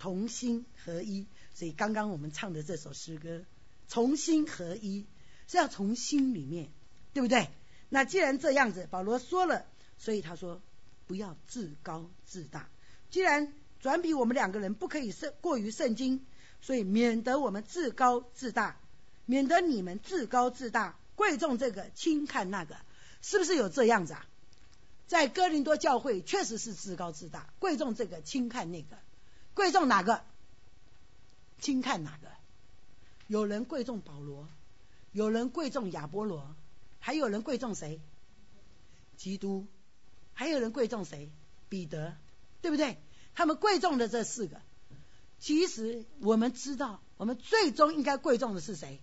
[0.00, 1.26] 同心合一。
[1.54, 3.42] 所以刚刚我们唱的这首诗歌，
[3.90, 5.06] 同心合一
[5.46, 6.70] 是要从心里面，
[7.12, 7.50] 对不对？
[7.88, 9.66] 那既然这样子，保罗说了，
[9.98, 10.62] 所以他说
[11.06, 12.68] 不要自高自大。
[13.10, 16.24] 既然转比我们两个人不可以圣过于圣经，
[16.60, 18.80] 所以免得我们自高自大，
[19.26, 20.98] 免得你们自高自大。
[21.16, 22.76] 贵重这个，轻看那个，
[23.20, 24.24] 是不是有这样子啊？
[25.08, 28.96] 在哥林多教会确实是自高自大，贵重这个，轻看那个，
[29.54, 30.22] 贵重哪个？
[31.58, 32.28] 轻看哪个？
[33.26, 34.46] 有人贵重保罗，
[35.10, 36.54] 有人贵重亚波罗，
[37.00, 38.00] 还有人贵重谁？
[39.16, 39.66] 基督，
[40.34, 41.32] 还有人贵重谁？
[41.68, 42.14] 彼得，
[42.62, 42.98] 对不对？
[43.34, 44.60] 他们贵重的这四个，
[45.40, 49.00] 其实我们知道，我们最终应该贵重的是谁？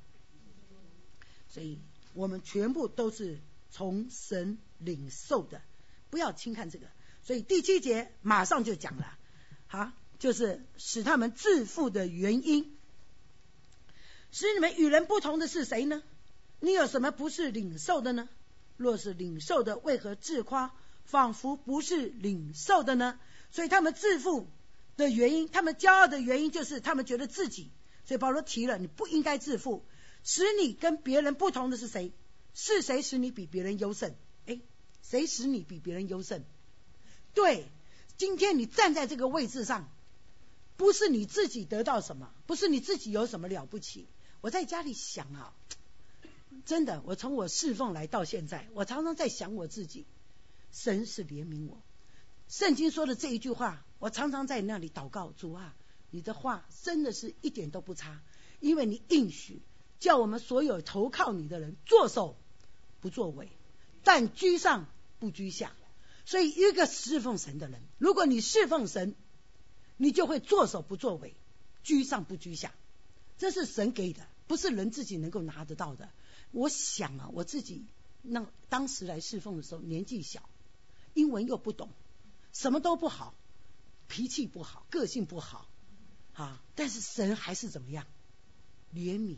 [1.50, 1.80] 所以。
[2.18, 3.42] 我们全部都是
[3.72, 5.62] 从神领受的，
[6.10, 6.88] 不要轻看这个。
[7.24, 9.18] 所以第七节马上就讲了，
[9.68, 12.78] 好，就是使他们致富的原因。
[14.32, 16.04] 使你们与人不同的是谁呢？
[16.60, 18.30] 你有什么不是领受的呢？
[18.78, 20.74] 若是领受的，为何自夸，
[21.06, 23.20] 仿佛不是领受的呢？
[23.52, 24.50] 所以他们致富
[24.98, 27.72] 的原因，他们骄傲的原因，就是他们觉得自己。
[28.04, 29.86] 所以保罗提了，你不应该致富。
[30.24, 32.14] 使你跟别人不同的是谁？
[32.54, 34.14] 是谁使你比别人优胜？
[35.10, 36.44] 谁使你比别人优胜？
[37.34, 37.68] 对，
[38.18, 39.90] 今天你站在这个位置上，
[40.78, 44.08] 不是你自己得到什么，不是你自己有什么了不起。
[44.42, 45.54] 我在家里想啊，
[46.66, 50.06] 真的，我从我侍奉来到现在，我常常在想我自己。
[50.72, 51.78] 神是怜悯我，
[52.50, 55.76] 圣经说的这一句话，我常常在那里祷告主啊，
[56.12, 58.20] 你的话真的是一点都不差，
[58.60, 59.62] 因为你应许。
[59.98, 62.36] 叫我们所有投靠你的人作首
[63.00, 63.50] 不作尾，
[64.04, 64.88] 但居上
[65.20, 65.74] 不居下。
[66.26, 69.16] 所以一个侍奉神的人，如果你侍奉神，
[69.98, 71.36] 你就会作首不作尾，
[71.84, 72.74] 居上不居下。
[73.38, 76.10] 这是神给的，不是人自己能够拿得到的。
[76.52, 77.86] 我想啊，我自己
[78.22, 80.50] 那当时来侍奉的时候，年纪小，
[81.14, 81.90] 英文又不懂，
[82.54, 83.36] 什么都不好，
[84.08, 85.70] 脾气不好，个性不好
[86.34, 86.64] 啊。
[86.76, 88.08] 但是神还是怎么样？
[88.94, 89.38] 怜悯，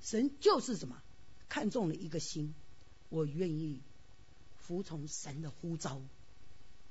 [0.00, 1.02] 神就是什么？
[1.48, 2.54] 看中了一个心，
[3.08, 3.80] 我愿意
[4.66, 6.00] 服从神的呼召，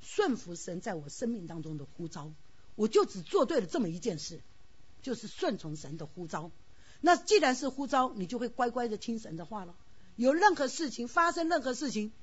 [0.02, 2.32] 顺服神在我生命当中的呼召，
[2.76, 4.40] 我就只做对了这么一件事，
[5.02, 6.52] 就是顺从神的呼召。
[7.02, 9.76] 那既然是呼召，你就会乖乖的听神的话了。
[10.16, 12.14] 有任何事情发生，任何事情，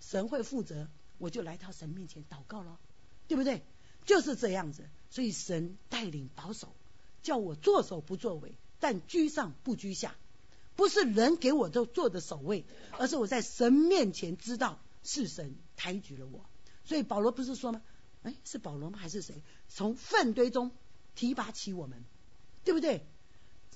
[0.00, 0.86] 神会负责，
[1.18, 2.78] 我就来到神面前祷告了，
[3.26, 3.62] 对不对？
[4.06, 4.84] 就是这样子。
[5.10, 6.68] 所以神带领保守，
[7.24, 10.14] 叫我做首不作尾，但居上不居下。
[10.76, 12.64] 不是人给我都做的守卫，
[12.96, 16.44] 而是我在神面前知道是神抬举了我。
[16.84, 17.82] 所以保罗不是说吗？
[18.22, 18.98] 哎，是保罗吗？
[18.98, 19.42] 还是谁？
[19.68, 20.70] 从粪堆中
[21.14, 22.04] 提拔起我们，
[22.64, 23.06] 对不对？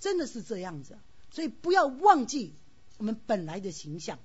[0.00, 0.98] 真的是这样子。
[1.30, 2.54] 所以不要忘记
[2.98, 4.18] 我们本来的形象，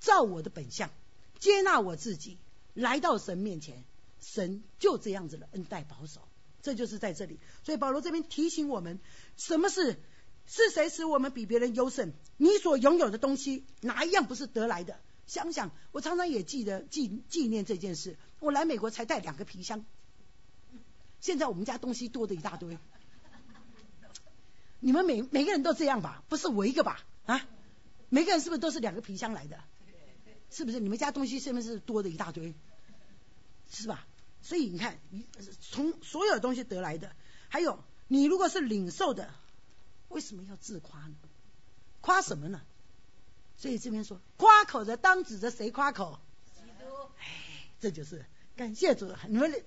[0.00, 0.90] 照我的本相
[1.38, 2.38] 接纳我自己，
[2.74, 3.84] 来到神面前，
[4.20, 6.20] 神就这样子的恩待保守。
[6.62, 7.38] 这就是在这里。
[7.62, 9.00] 所以保罗这边提醒我们，
[9.36, 10.00] 什么是？
[10.46, 12.12] 是谁使我们比别人优胜？
[12.36, 15.00] 你所拥有的东西哪一样不是得来的？
[15.26, 18.16] 想想，我常常也记得纪纪念这件事。
[18.40, 19.84] 我来美国才带两个皮箱，
[21.20, 22.78] 现在我们家东西多的一大堆。
[24.80, 26.22] 你们每每个人都这样吧？
[26.28, 27.00] 不是我一个吧？
[27.24, 27.46] 啊，
[28.10, 29.58] 每个人是不是都是两个皮箱来的？
[30.50, 30.78] 是不是？
[30.78, 32.54] 你们家东西是不是多的一大堆？
[33.70, 34.06] 是吧？
[34.42, 34.98] 所以你看，
[35.60, 37.16] 从所有东西得来的，
[37.48, 39.32] 还有你如果是领受的。
[40.08, 41.14] 为什么要自夸呢？
[42.00, 42.60] 夸什么呢？
[43.56, 46.18] 所以这边说，夸口的当指着谁夸口？
[46.54, 46.86] 基督。
[47.18, 48.24] 哎，这就是
[48.56, 49.64] 感谢主，你们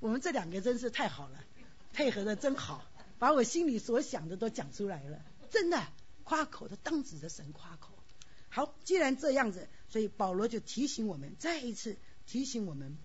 [0.00, 1.44] 我们这两个真是太好了，
[1.92, 2.84] 配合的真好，
[3.18, 5.20] 把我心里所想的都讲出来了。
[5.50, 5.86] 真的，
[6.24, 7.92] 夸口的当指着神夸口。
[8.48, 12.96] 好，既然这样子，所以保罗就提醒我们，再一次提醒我们。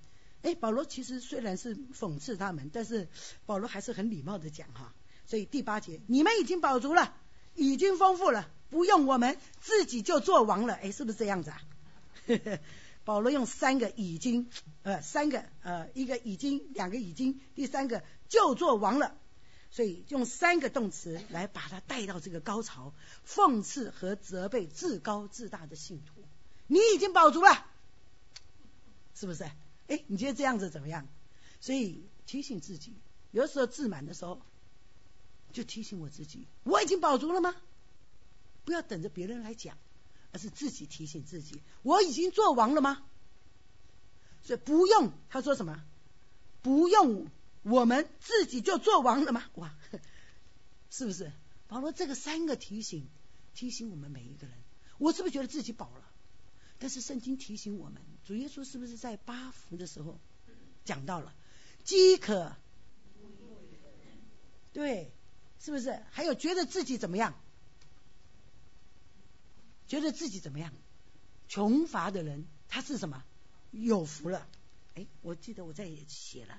[0.44, 3.08] 哎，保罗其实虽然是讽刺他们，但是
[3.46, 4.94] 保罗还是很礼貌的讲哈。
[5.28, 7.16] 所以第八节，你们已经饱足了，
[7.54, 10.74] 已经丰富了，不用我们自己就做王了。
[10.74, 11.62] 哎，是不是这样子啊？
[13.06, 14.50] 保罗用三个已经，
[14.84, 19.16] 呃，三个呃，一个已经，两个已经，第三个就做王了。
[19.70, 22.94] 所以用三个动词来把它带到这个高潮，
[23.28, 26.22] 讽刺和责备自高自大的信徒。
[26.68, 27.66] 你已经饱足了，
[29.14, 29.44] 是不是？
[29.88, 31.08] 哎，你觉得这样子怎么样？
[31.60, 32.94] 所以提醒自己，
[33.32, 34.42] 有时候自满的时候。
[35.54, 37.54] 就提醒我自己，我已经饱足了吗？
[38.64, 39.78] 不要等着别人来讲，
[40.32, 43.04] 而是自己提醒自己，我已经做王了吗？
[44.44, 45.84] 所以不用他说什么，
[46.62, 47.28] 不用
[47.64, 49.44] 我们自己就做王了吗？
[49.56, 49.74] 哇，
[50.90, 51.32] 是不是？
[51.68, 53.08] 保罗这个三个提醒，
[53.54, 54.56] 提醒我们每一个人，
[54.98, 56.06] 我是不是觉得自己饱了？
[56.80, 60.20] 但是圣经提醒我们，主耶稣是不是在八福的时候
[60.86, 61.34] 讲到了
[61.84, 62.56] 饥渴？
[64.74, 65.12] 对。
[65.64, 66.02] 是不是？
[66.10, 67.40] 还有觉得自己怎么样？
[69.92, 70.72] 觉得自己怎么样？
[71.50, 73.26] 穷乏的人他是什么？
[73.72, 74.48] 有福了。
[74.96, 76.56] 哎，我记得我在也写了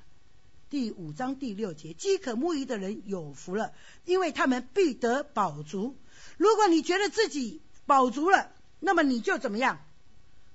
[0.69, 3.73] 第五章第六节：饥渴慕义的人有福了，
[4.05, 5.97] 因为他们必得饱足。
[6.37, 9.83] 如果你觉得自己饱足了，那么你就怎么样？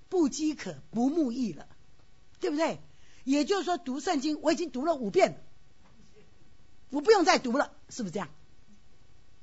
[0.08, 1.68] 不饥渴不慕义了，
[2.40, 2.80] 对不对？
[3.24, 5.44] 也就是说，读圣经我已经读了五遍。
[6.92, 8.30] 我不用再读了，是不是这样？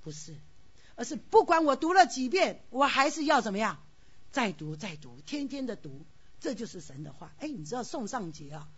[0.03, 0.37] 不是，
[0.97, 3.83] 而是不管我读了几遍，我还是要怎么样？
[4.33, 6.07] 再读再读，天天的读，
[6.41, 7.35] 这就是神的话。
[7.39, 8.69] 哎，你知道宋尚杰啊？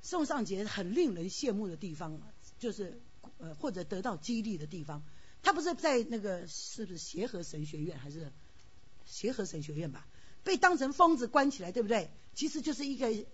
[0.00, 2.20] 宋尚杰很令人羡慕的地方，
[2.58, 3.00] 就是
[3.38, 5.02] 呃或者得到激励的地方。
[5.42, 8.32] 他不是在那个是不是协和神学院还是
[9.04, 10.06] 协和神学院吧？
[10.44, 12.10] 被当成疯子关起来，对不对？
[12.34, 13.26] 其实就是一个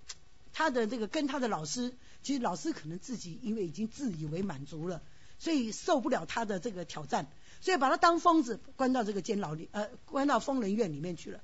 [0.53, 1.95] 他的这个跟他的老师。
[2.23, 5.03] 其实老师可能自己因为已经自以为满足了，
[5.39, 11.41] 所以受不了他的这个挑战，所以把他当疯子关到这个监牢里，呃，关到疯人院里面去了。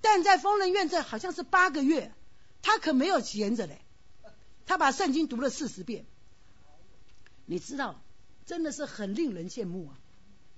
[0.00, 2.12] 但在疯人院这好像是八个月，
[2.62, 3.80] 他可没有闲着嘞，
[4.66, 6.04] 他把圣经读了四十遍。
[7.46, 8.00] 你知道，
[8.44, 9.98] 真的是很令人羡慕啊，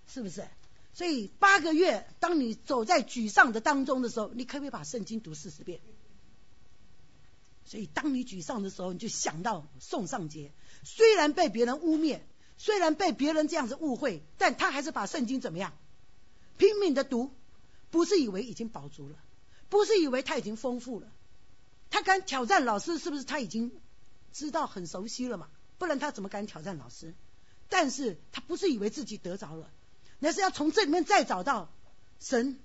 [0.06, 0.46] 是不是？
[0.94, 5.80] 所以八个月，当你走在沮丧的当中的时候，你可不可以把圣经读四十遍？
[7.64, 10.50] 所以，当你沮丧的时候，你就想到宋尚杰。
[10.84, 12.20] 虽然被别人污蔑，
[12.58, 15.72] 虽然被别人这样子误会，但他还是把圣经怎么样，
[16.58, 17.30] 拼命的读。
[17.90, 19.16] 不是以为已经饱足了，
[19.70, 21.10] 不是以为他已经丰富了。
[21.88, 23.72] 他敢挑战老师，是不是他已经
[24.30, 25.48] 知道很熟悉了嘛？
[25.78, 27.14] 不然他怎么敢挑战老师？
[27.70, 29.70] 但是他不是以为自己得着了，
[30.18, 31.70] 那是要从这里面再找到
[32.20, 32.58] 神，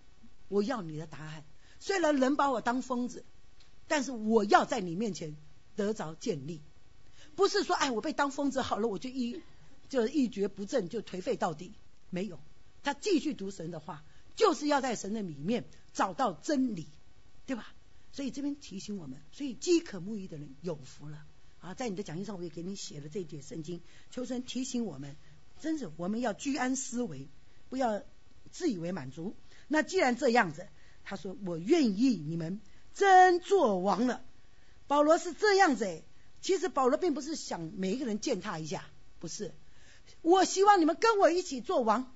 [0.50, 1.46] 我要你的答案。
[1.80, 3.24] 虽然人把我当疯子，
[3.88, 5.38] 但是我要在你面前
[5.78, 6.62] 得着建立，
[7.38, 9.42] 不是说哎我被当疯子好了，我就一
[9.94, 11.76] 就是一蹶不振，就颓废到底。
[12.10, 12.40] 没有，
[12.82, 14.04] 他继续读神的话，
[14.36, 16.88] 就是要在神的里面找到真理，
[17.46, 17.76] 对吧？
[18.12, 21.24] 所以这边提醒我们，所以饥渴慕义的人有福了。
[21.60, 25.16] 啊，在你的讲义上我也给你写了这一节圣经，求神提醒我们，
[25.60, 27.30] 真是我们要居安思危，
[27.70, 28.02] 不要
[28.50, 29.36] 自以为满足。
[29.68, 30.68] 那既然这样子，
[31.04, 32.62] 他说我愿意你们
[32.96, 34.26] 真做王了。
[34.88, 36.02] 保罗是这样子，
[36.42, 38.90] 其实保罗并不是想每一个人践踏一下，
[39.20, 39.54] 不是。
[40.24, 42.12] 我希望你们跟我一起做王。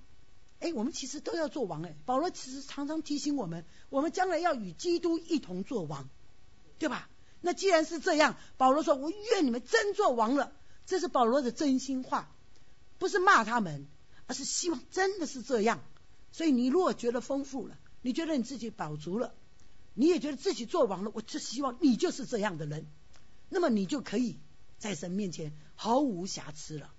[0.60, 1.95] 哎，我们其实都要做王哎。
[2.05, 6.10] 保罗其实常常提醒我们，我们将来要与基督一同做王，
[6.80, 7.10] 对吧？
[7.41, 10.51] 那既然是这样，保罗说：“我愿你们真做王了。”
[10.88, 12.34] 这是保罗的真心话，
[12.97, 13.86] 不是骂他们，
[14.26, 15.80] 而是希望真的是这样。
[16.32, 19.36] 所以你如果觉得丰富了，你觉得你自己饱足了，
[19.93, 22.88] 你也觉得自己做王了，我就希望你就是这样的人，
[23.49, 24.39] 那么你就可以
[24.80, 26.91] 在神面前毫无瑕疵了。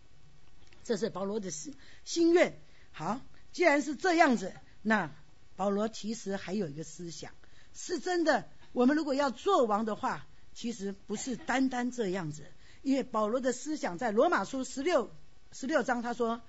[0.89, 2.59] 这是保罗的心心愿。
[2.93, 3.21] 好，
[3.53, 5.15] 既然是这样子，那
[5.55, 7.31] 保罗其实还有一个思想，
[7.75, 8.49] 是真的。
[8.73, 12.47] 我们如果要做王的话，其实不是单单这样子。
[12.81, 15.11] 因为保罗的思想在罗马书十六
[15.53, 16.41] 十六章，他说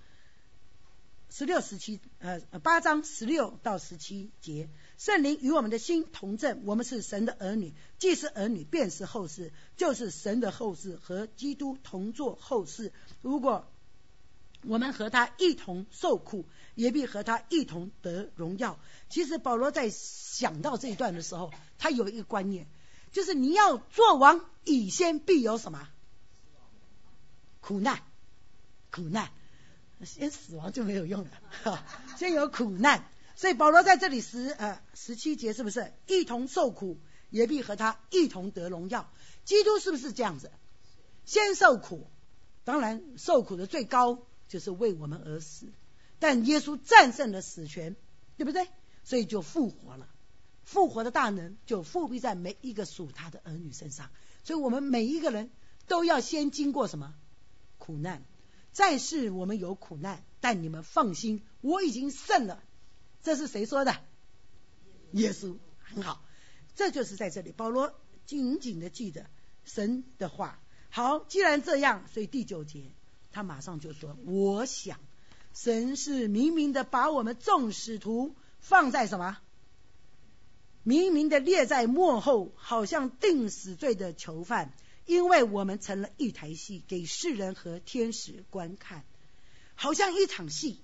[1.29, 12.93] 十六十七呃八章十六到十七节，圣灵与我们的心同证，我们是神的儿女，既是儿女，便是后世，就是神的后世，和基督同作后世。
[13.21, 13.69] 如果
[14.63, 16.45] 我们和他一同受苦，
[16.75, 18.79] 也必和他一同得荣耀。
[19.09, 22.67] 其实保罗在想到这一段的时候，他有一个观念，
[23.11, 25.89] 就是你要做王，以先必有什么
[27.61, 28.01] 苦难？
[28.91, 29.29] 苦难，
[30.03, 31.31] 先死亡就没有用了，
[31.63, 31.85] 哈
[32.17, 33.07] 先有苦难。
[33.35, 36.99] 所以保罗在这里十呃十七节是不是一同受苦，
[37.29, 39.09] 也必和他一同得荣耀？
[39.45, 40.51] 基督是不是这样子？
[41.23, 42.09] 先受苦，
[42.65, 44.25] 当然受苦的最高。
[44.49, 45.71] 就是为我们而死，
[46.19, 47.95] 但耶稣战胜了死权，
[48.35, 48.67] 对不对？
[49.05, 50.09] 所以就复活了，
[50.63, 54.09] 复活的大能就复辟在每一个属他的儿女身上。
[54.43, 55.49] 所以我们每一个人
[55.87, 57.15] 都要先经过什么
[57.77, 58.25] 苦难？
[58.71, 62.63] 在世我们有苦难，但你们放心，我已经胜了。
[63.21, 63.95] 这是谁说的？
[65.11, 66.23] 耶稣很好，
[66.75, 67.93] 这就是在这里，保罗
[68.25, 69.27] 紧紧的记着
[69.63, 70.59] 神的话。
[70.89, 72.91] 好，既然这样，所以第九节。
[73.31, 74.99] 他马上就说：“我想，
[75.53, 79.37] 神是明明的把我们众使徒放在什么？
[80.83, 84.73] 明明的列在幕后，好像定死罪的囚犯，
[85.05, 89.03] 因为我们成了一台戏，给世人和天使观看，
[89.75, 90.79] 好像一场戏，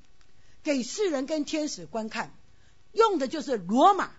[0.62, 2.32] 给世人跟天使观看，
[2.92, 4.12] 用的就是罗马。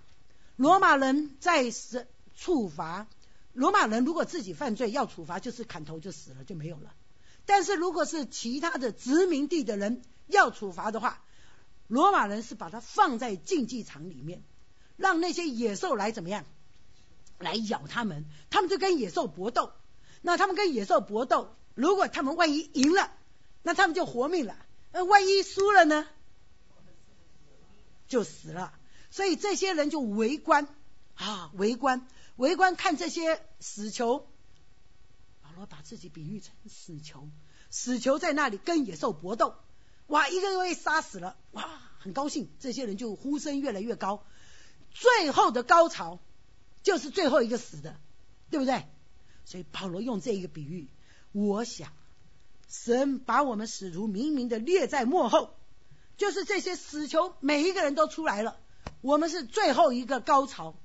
[0.57, 3.07] 罗马人在是处罚
[3.53, 6.93] 罗马人，如果自己犯罪要处罚，就是砍头就死了，就没有了。”
[7.47, 11.23] 但是如果是其他的殖民地的人要处罚的话，
[11.87, 14.43] 罗马人是把它放在竞技场里面，
[14.97, 16.45] 让那些野兽来怎么样，
[17.39, 19.73] 来咬他们，他们就跟野兽搏斗。
[20.23, 23.13] 那他们跟野兽搏斗，如果他们万一赢了，
[23.63, 24.57] 那他们就活命了；
[24.93, 26.09] 那万一输了呢，
[28.09, 28.75] 就死了。
[29.11, 30.67] 所以这些人就围观
[31.15, 34.27] 啊，围观，围观看这些死囚。
[35.59, 37.29] 我把自己比喻成死囚，
[37.71, 39.55] 死囚在那里跟野兽搏斗，
[40.07, 44.25] 哇，一个个被杀死了，哇，很高兴，这些人就呼声越来越高，
[44.91, 46.21] 最后的高潮
[46.83, 47.99] 就是最后一个死的，
[48.51, 48.85] 对不对？
[49.47, 50.89] 所以保罗用这一个比喻，
[51.33, 51.93] 我想
[52.69, 55.57] 神把我们使徒明明的列在幕后，
[56.19, 58.61] 就是这些死囚每一个人都出来了，
[59.01, 60.77] 我们是最后一个高潮。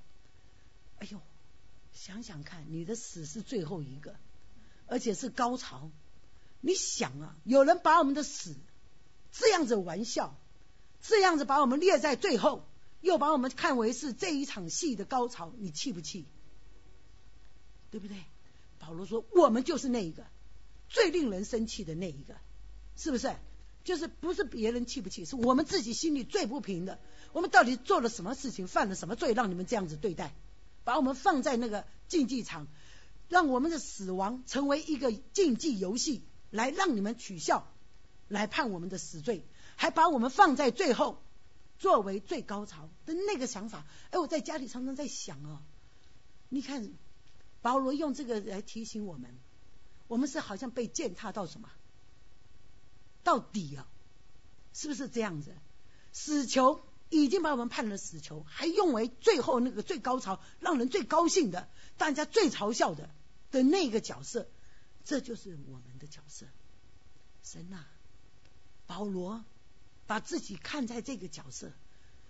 [0.99, 1.19] 哎呦，
[1.91, 4.15] 想想看，你的死是最后一个。
[4.91, 5.89] 而且是高潮，
[6.59, 8.53] 你想啊，有人把我们的死
[9.31, 10.37] 这样子玩笑，
[11.01, 12.67] 这样子把我们列在最后，
[12.99, 16.25] 又把我们看为是这一场戏的高潮，你气不气？
[17.89, 18.17] 对不对？
[18.79, 20.25] 保罗说，我们就是那一个
[20.89, 22.35] 最令人生气的那一个，
[22.97, 23.33] 是不是？
[23.85, 26.99] 就是不是别人气不气，是我们自己心里最不平的。
[27.31, 30.35] 我们到底做了什么事情，犯了什么罪，让你们这样子对待，
[30.83, 32.67] 把我们放在那个竞技场？
[33.32, 37.65] 让我们的死亡成为一个竞技游戏，来让你们取笑，
[38.27, 39.45] 来判我们的死罪，
[39.77, 41.23] 还把我们放在最后
[41.79, 43.86] 作为最高潮的那个想法。
[44.09, 45.61] 哎，我在家里常常在想哦，
[46.49, 46.91] 你看
[47.61, 49.39] 保罗用这个来提醒我们，
[50.09, 51.69] 我们是好像被践踏到什么？
[53.23, 53.88] 到底啊，
[54.73, 55.55] 是不是这样子？
[56.11, 63.09] 死囚已经把我们判了死囚，还用为最后那个最高潮、让人最高兴的、大家最嘲笑的
[63.52, 64.47] 的那个角色，
[65.04, 66.45] 这就是我们的角色。
[67.43, 67.84] 神呐，
[68.88, 69.43] 保罗
[70.08, 71.72] 把自己看在这个角色，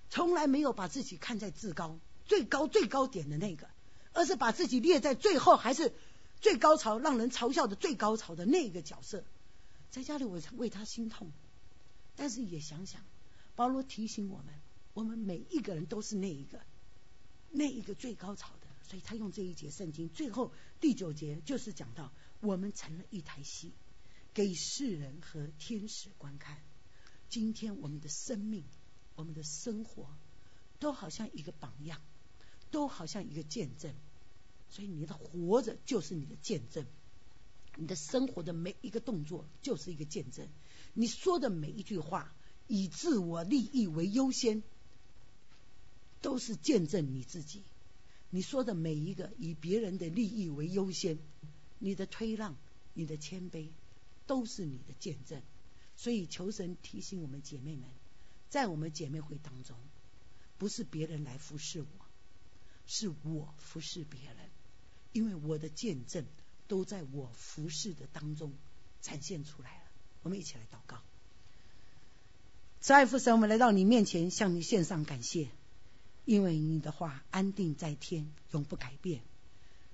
[0.10, 3.70] 从来没有把自己看在至高、最高、最高点的那个，
[4.14, 5.94] 而是把自己列在最后，还是
[6.40, 9.24] 最高潮、让人嘲笑的最高潮的那个角色。
[9.92, 11.32] 在家里，我为他心痛，
[12.16, 13.02] 但是也想想，
[13.56, 14.48] 保罗提醒我们，
[14.94, 16.60] 我们每一个人都是那一个，
[17.50, 18.50] 那一个最高潮。
[18.92, 22.12] 所以他用这一节圣经最后第九节，就是讲到
[22.42, 23.72] 我们成了一台戏。
[24.34, 26.58] 给世人和天使观看。
[27.30, 28.66] 今天我们的生命、
[29.16, 30.08] 我们的生活，
[30.78, 32.02] 都好像一个榜样，
[32.70, 33.94] 都好像一个见证。
[34.70, 36.86] 所以你的活着就是你的见证，
[37.78, 40.46] 你的生活的每一个动作就是一个见证。
[40.94, 42.34] 你说的每一句话，
[42.68, 44.62] 以自我利益为优先，
[46.22, 47.62] 都是见证你自己。
[48.32, 51.20] 你说的每一个以别人的利益为优先，
[51.78, 52.56] 你的推让，
[52.96, 53.68] 你的谦卑。
[54.28, 55.42] 都是你的见证，
[55.98, 57.84] 所以求神提醒我们姐妹们，
[58.50, 59.76] 在我们姐妹会当中，
[60.58, 61.88] 不是别人来服侍我，
[62.88, 64.38] 是我服侍别人，
[65.12, 66.26] 因为我的见证
[66.70, 68.54] 都在我服侍的当中
[69.02, 69.84] 展现出来了。
[70.24, 71.02] 我们一起来祷告，
[72.80, 75.50] 慈爱父神，我们来到你面前，向你献上感谢，
[76.26, 79.22] 因为你的话安定在天，永不改变，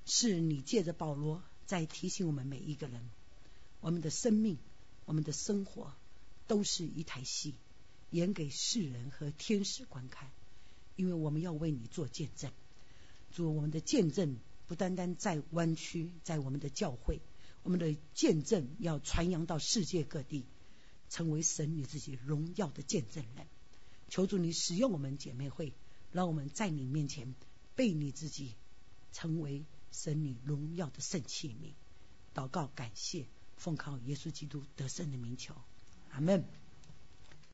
[0.05, 3.09] 是你借着保罗在提醒我们每一个人。
[3.79, 4.57] 我们的生命，
[5.05, 5.93] 我们的生活，
[6.47, 7.55] 都是一台戏，
[8.09, 10.29] 演给世人和天使观看。
[10.95, 12.51] 因为我们要为你做见证，
[13.31, 17.21] 主，我们的见证不单单在湾区，在我们的教会，
[17.61, 20.43] 我们的见证要传扬到世界各地，
[21.09, 23.45] 成为神你自己荣耀的见证人。
[24.09, 25.73] 求主你使用我们姐妹会，
[26.17, 27.35] 让我们在你面前
[27.75, 28.55] 被你自己
[29.13, 31.75] 成为神你荣耀的圣器皿。
[32.33, 33.27] 祷告，感谢。
[33.55, 35.53] 奉靠耶稣基督得胜的名求，
[36.09, 36.43] 阿门。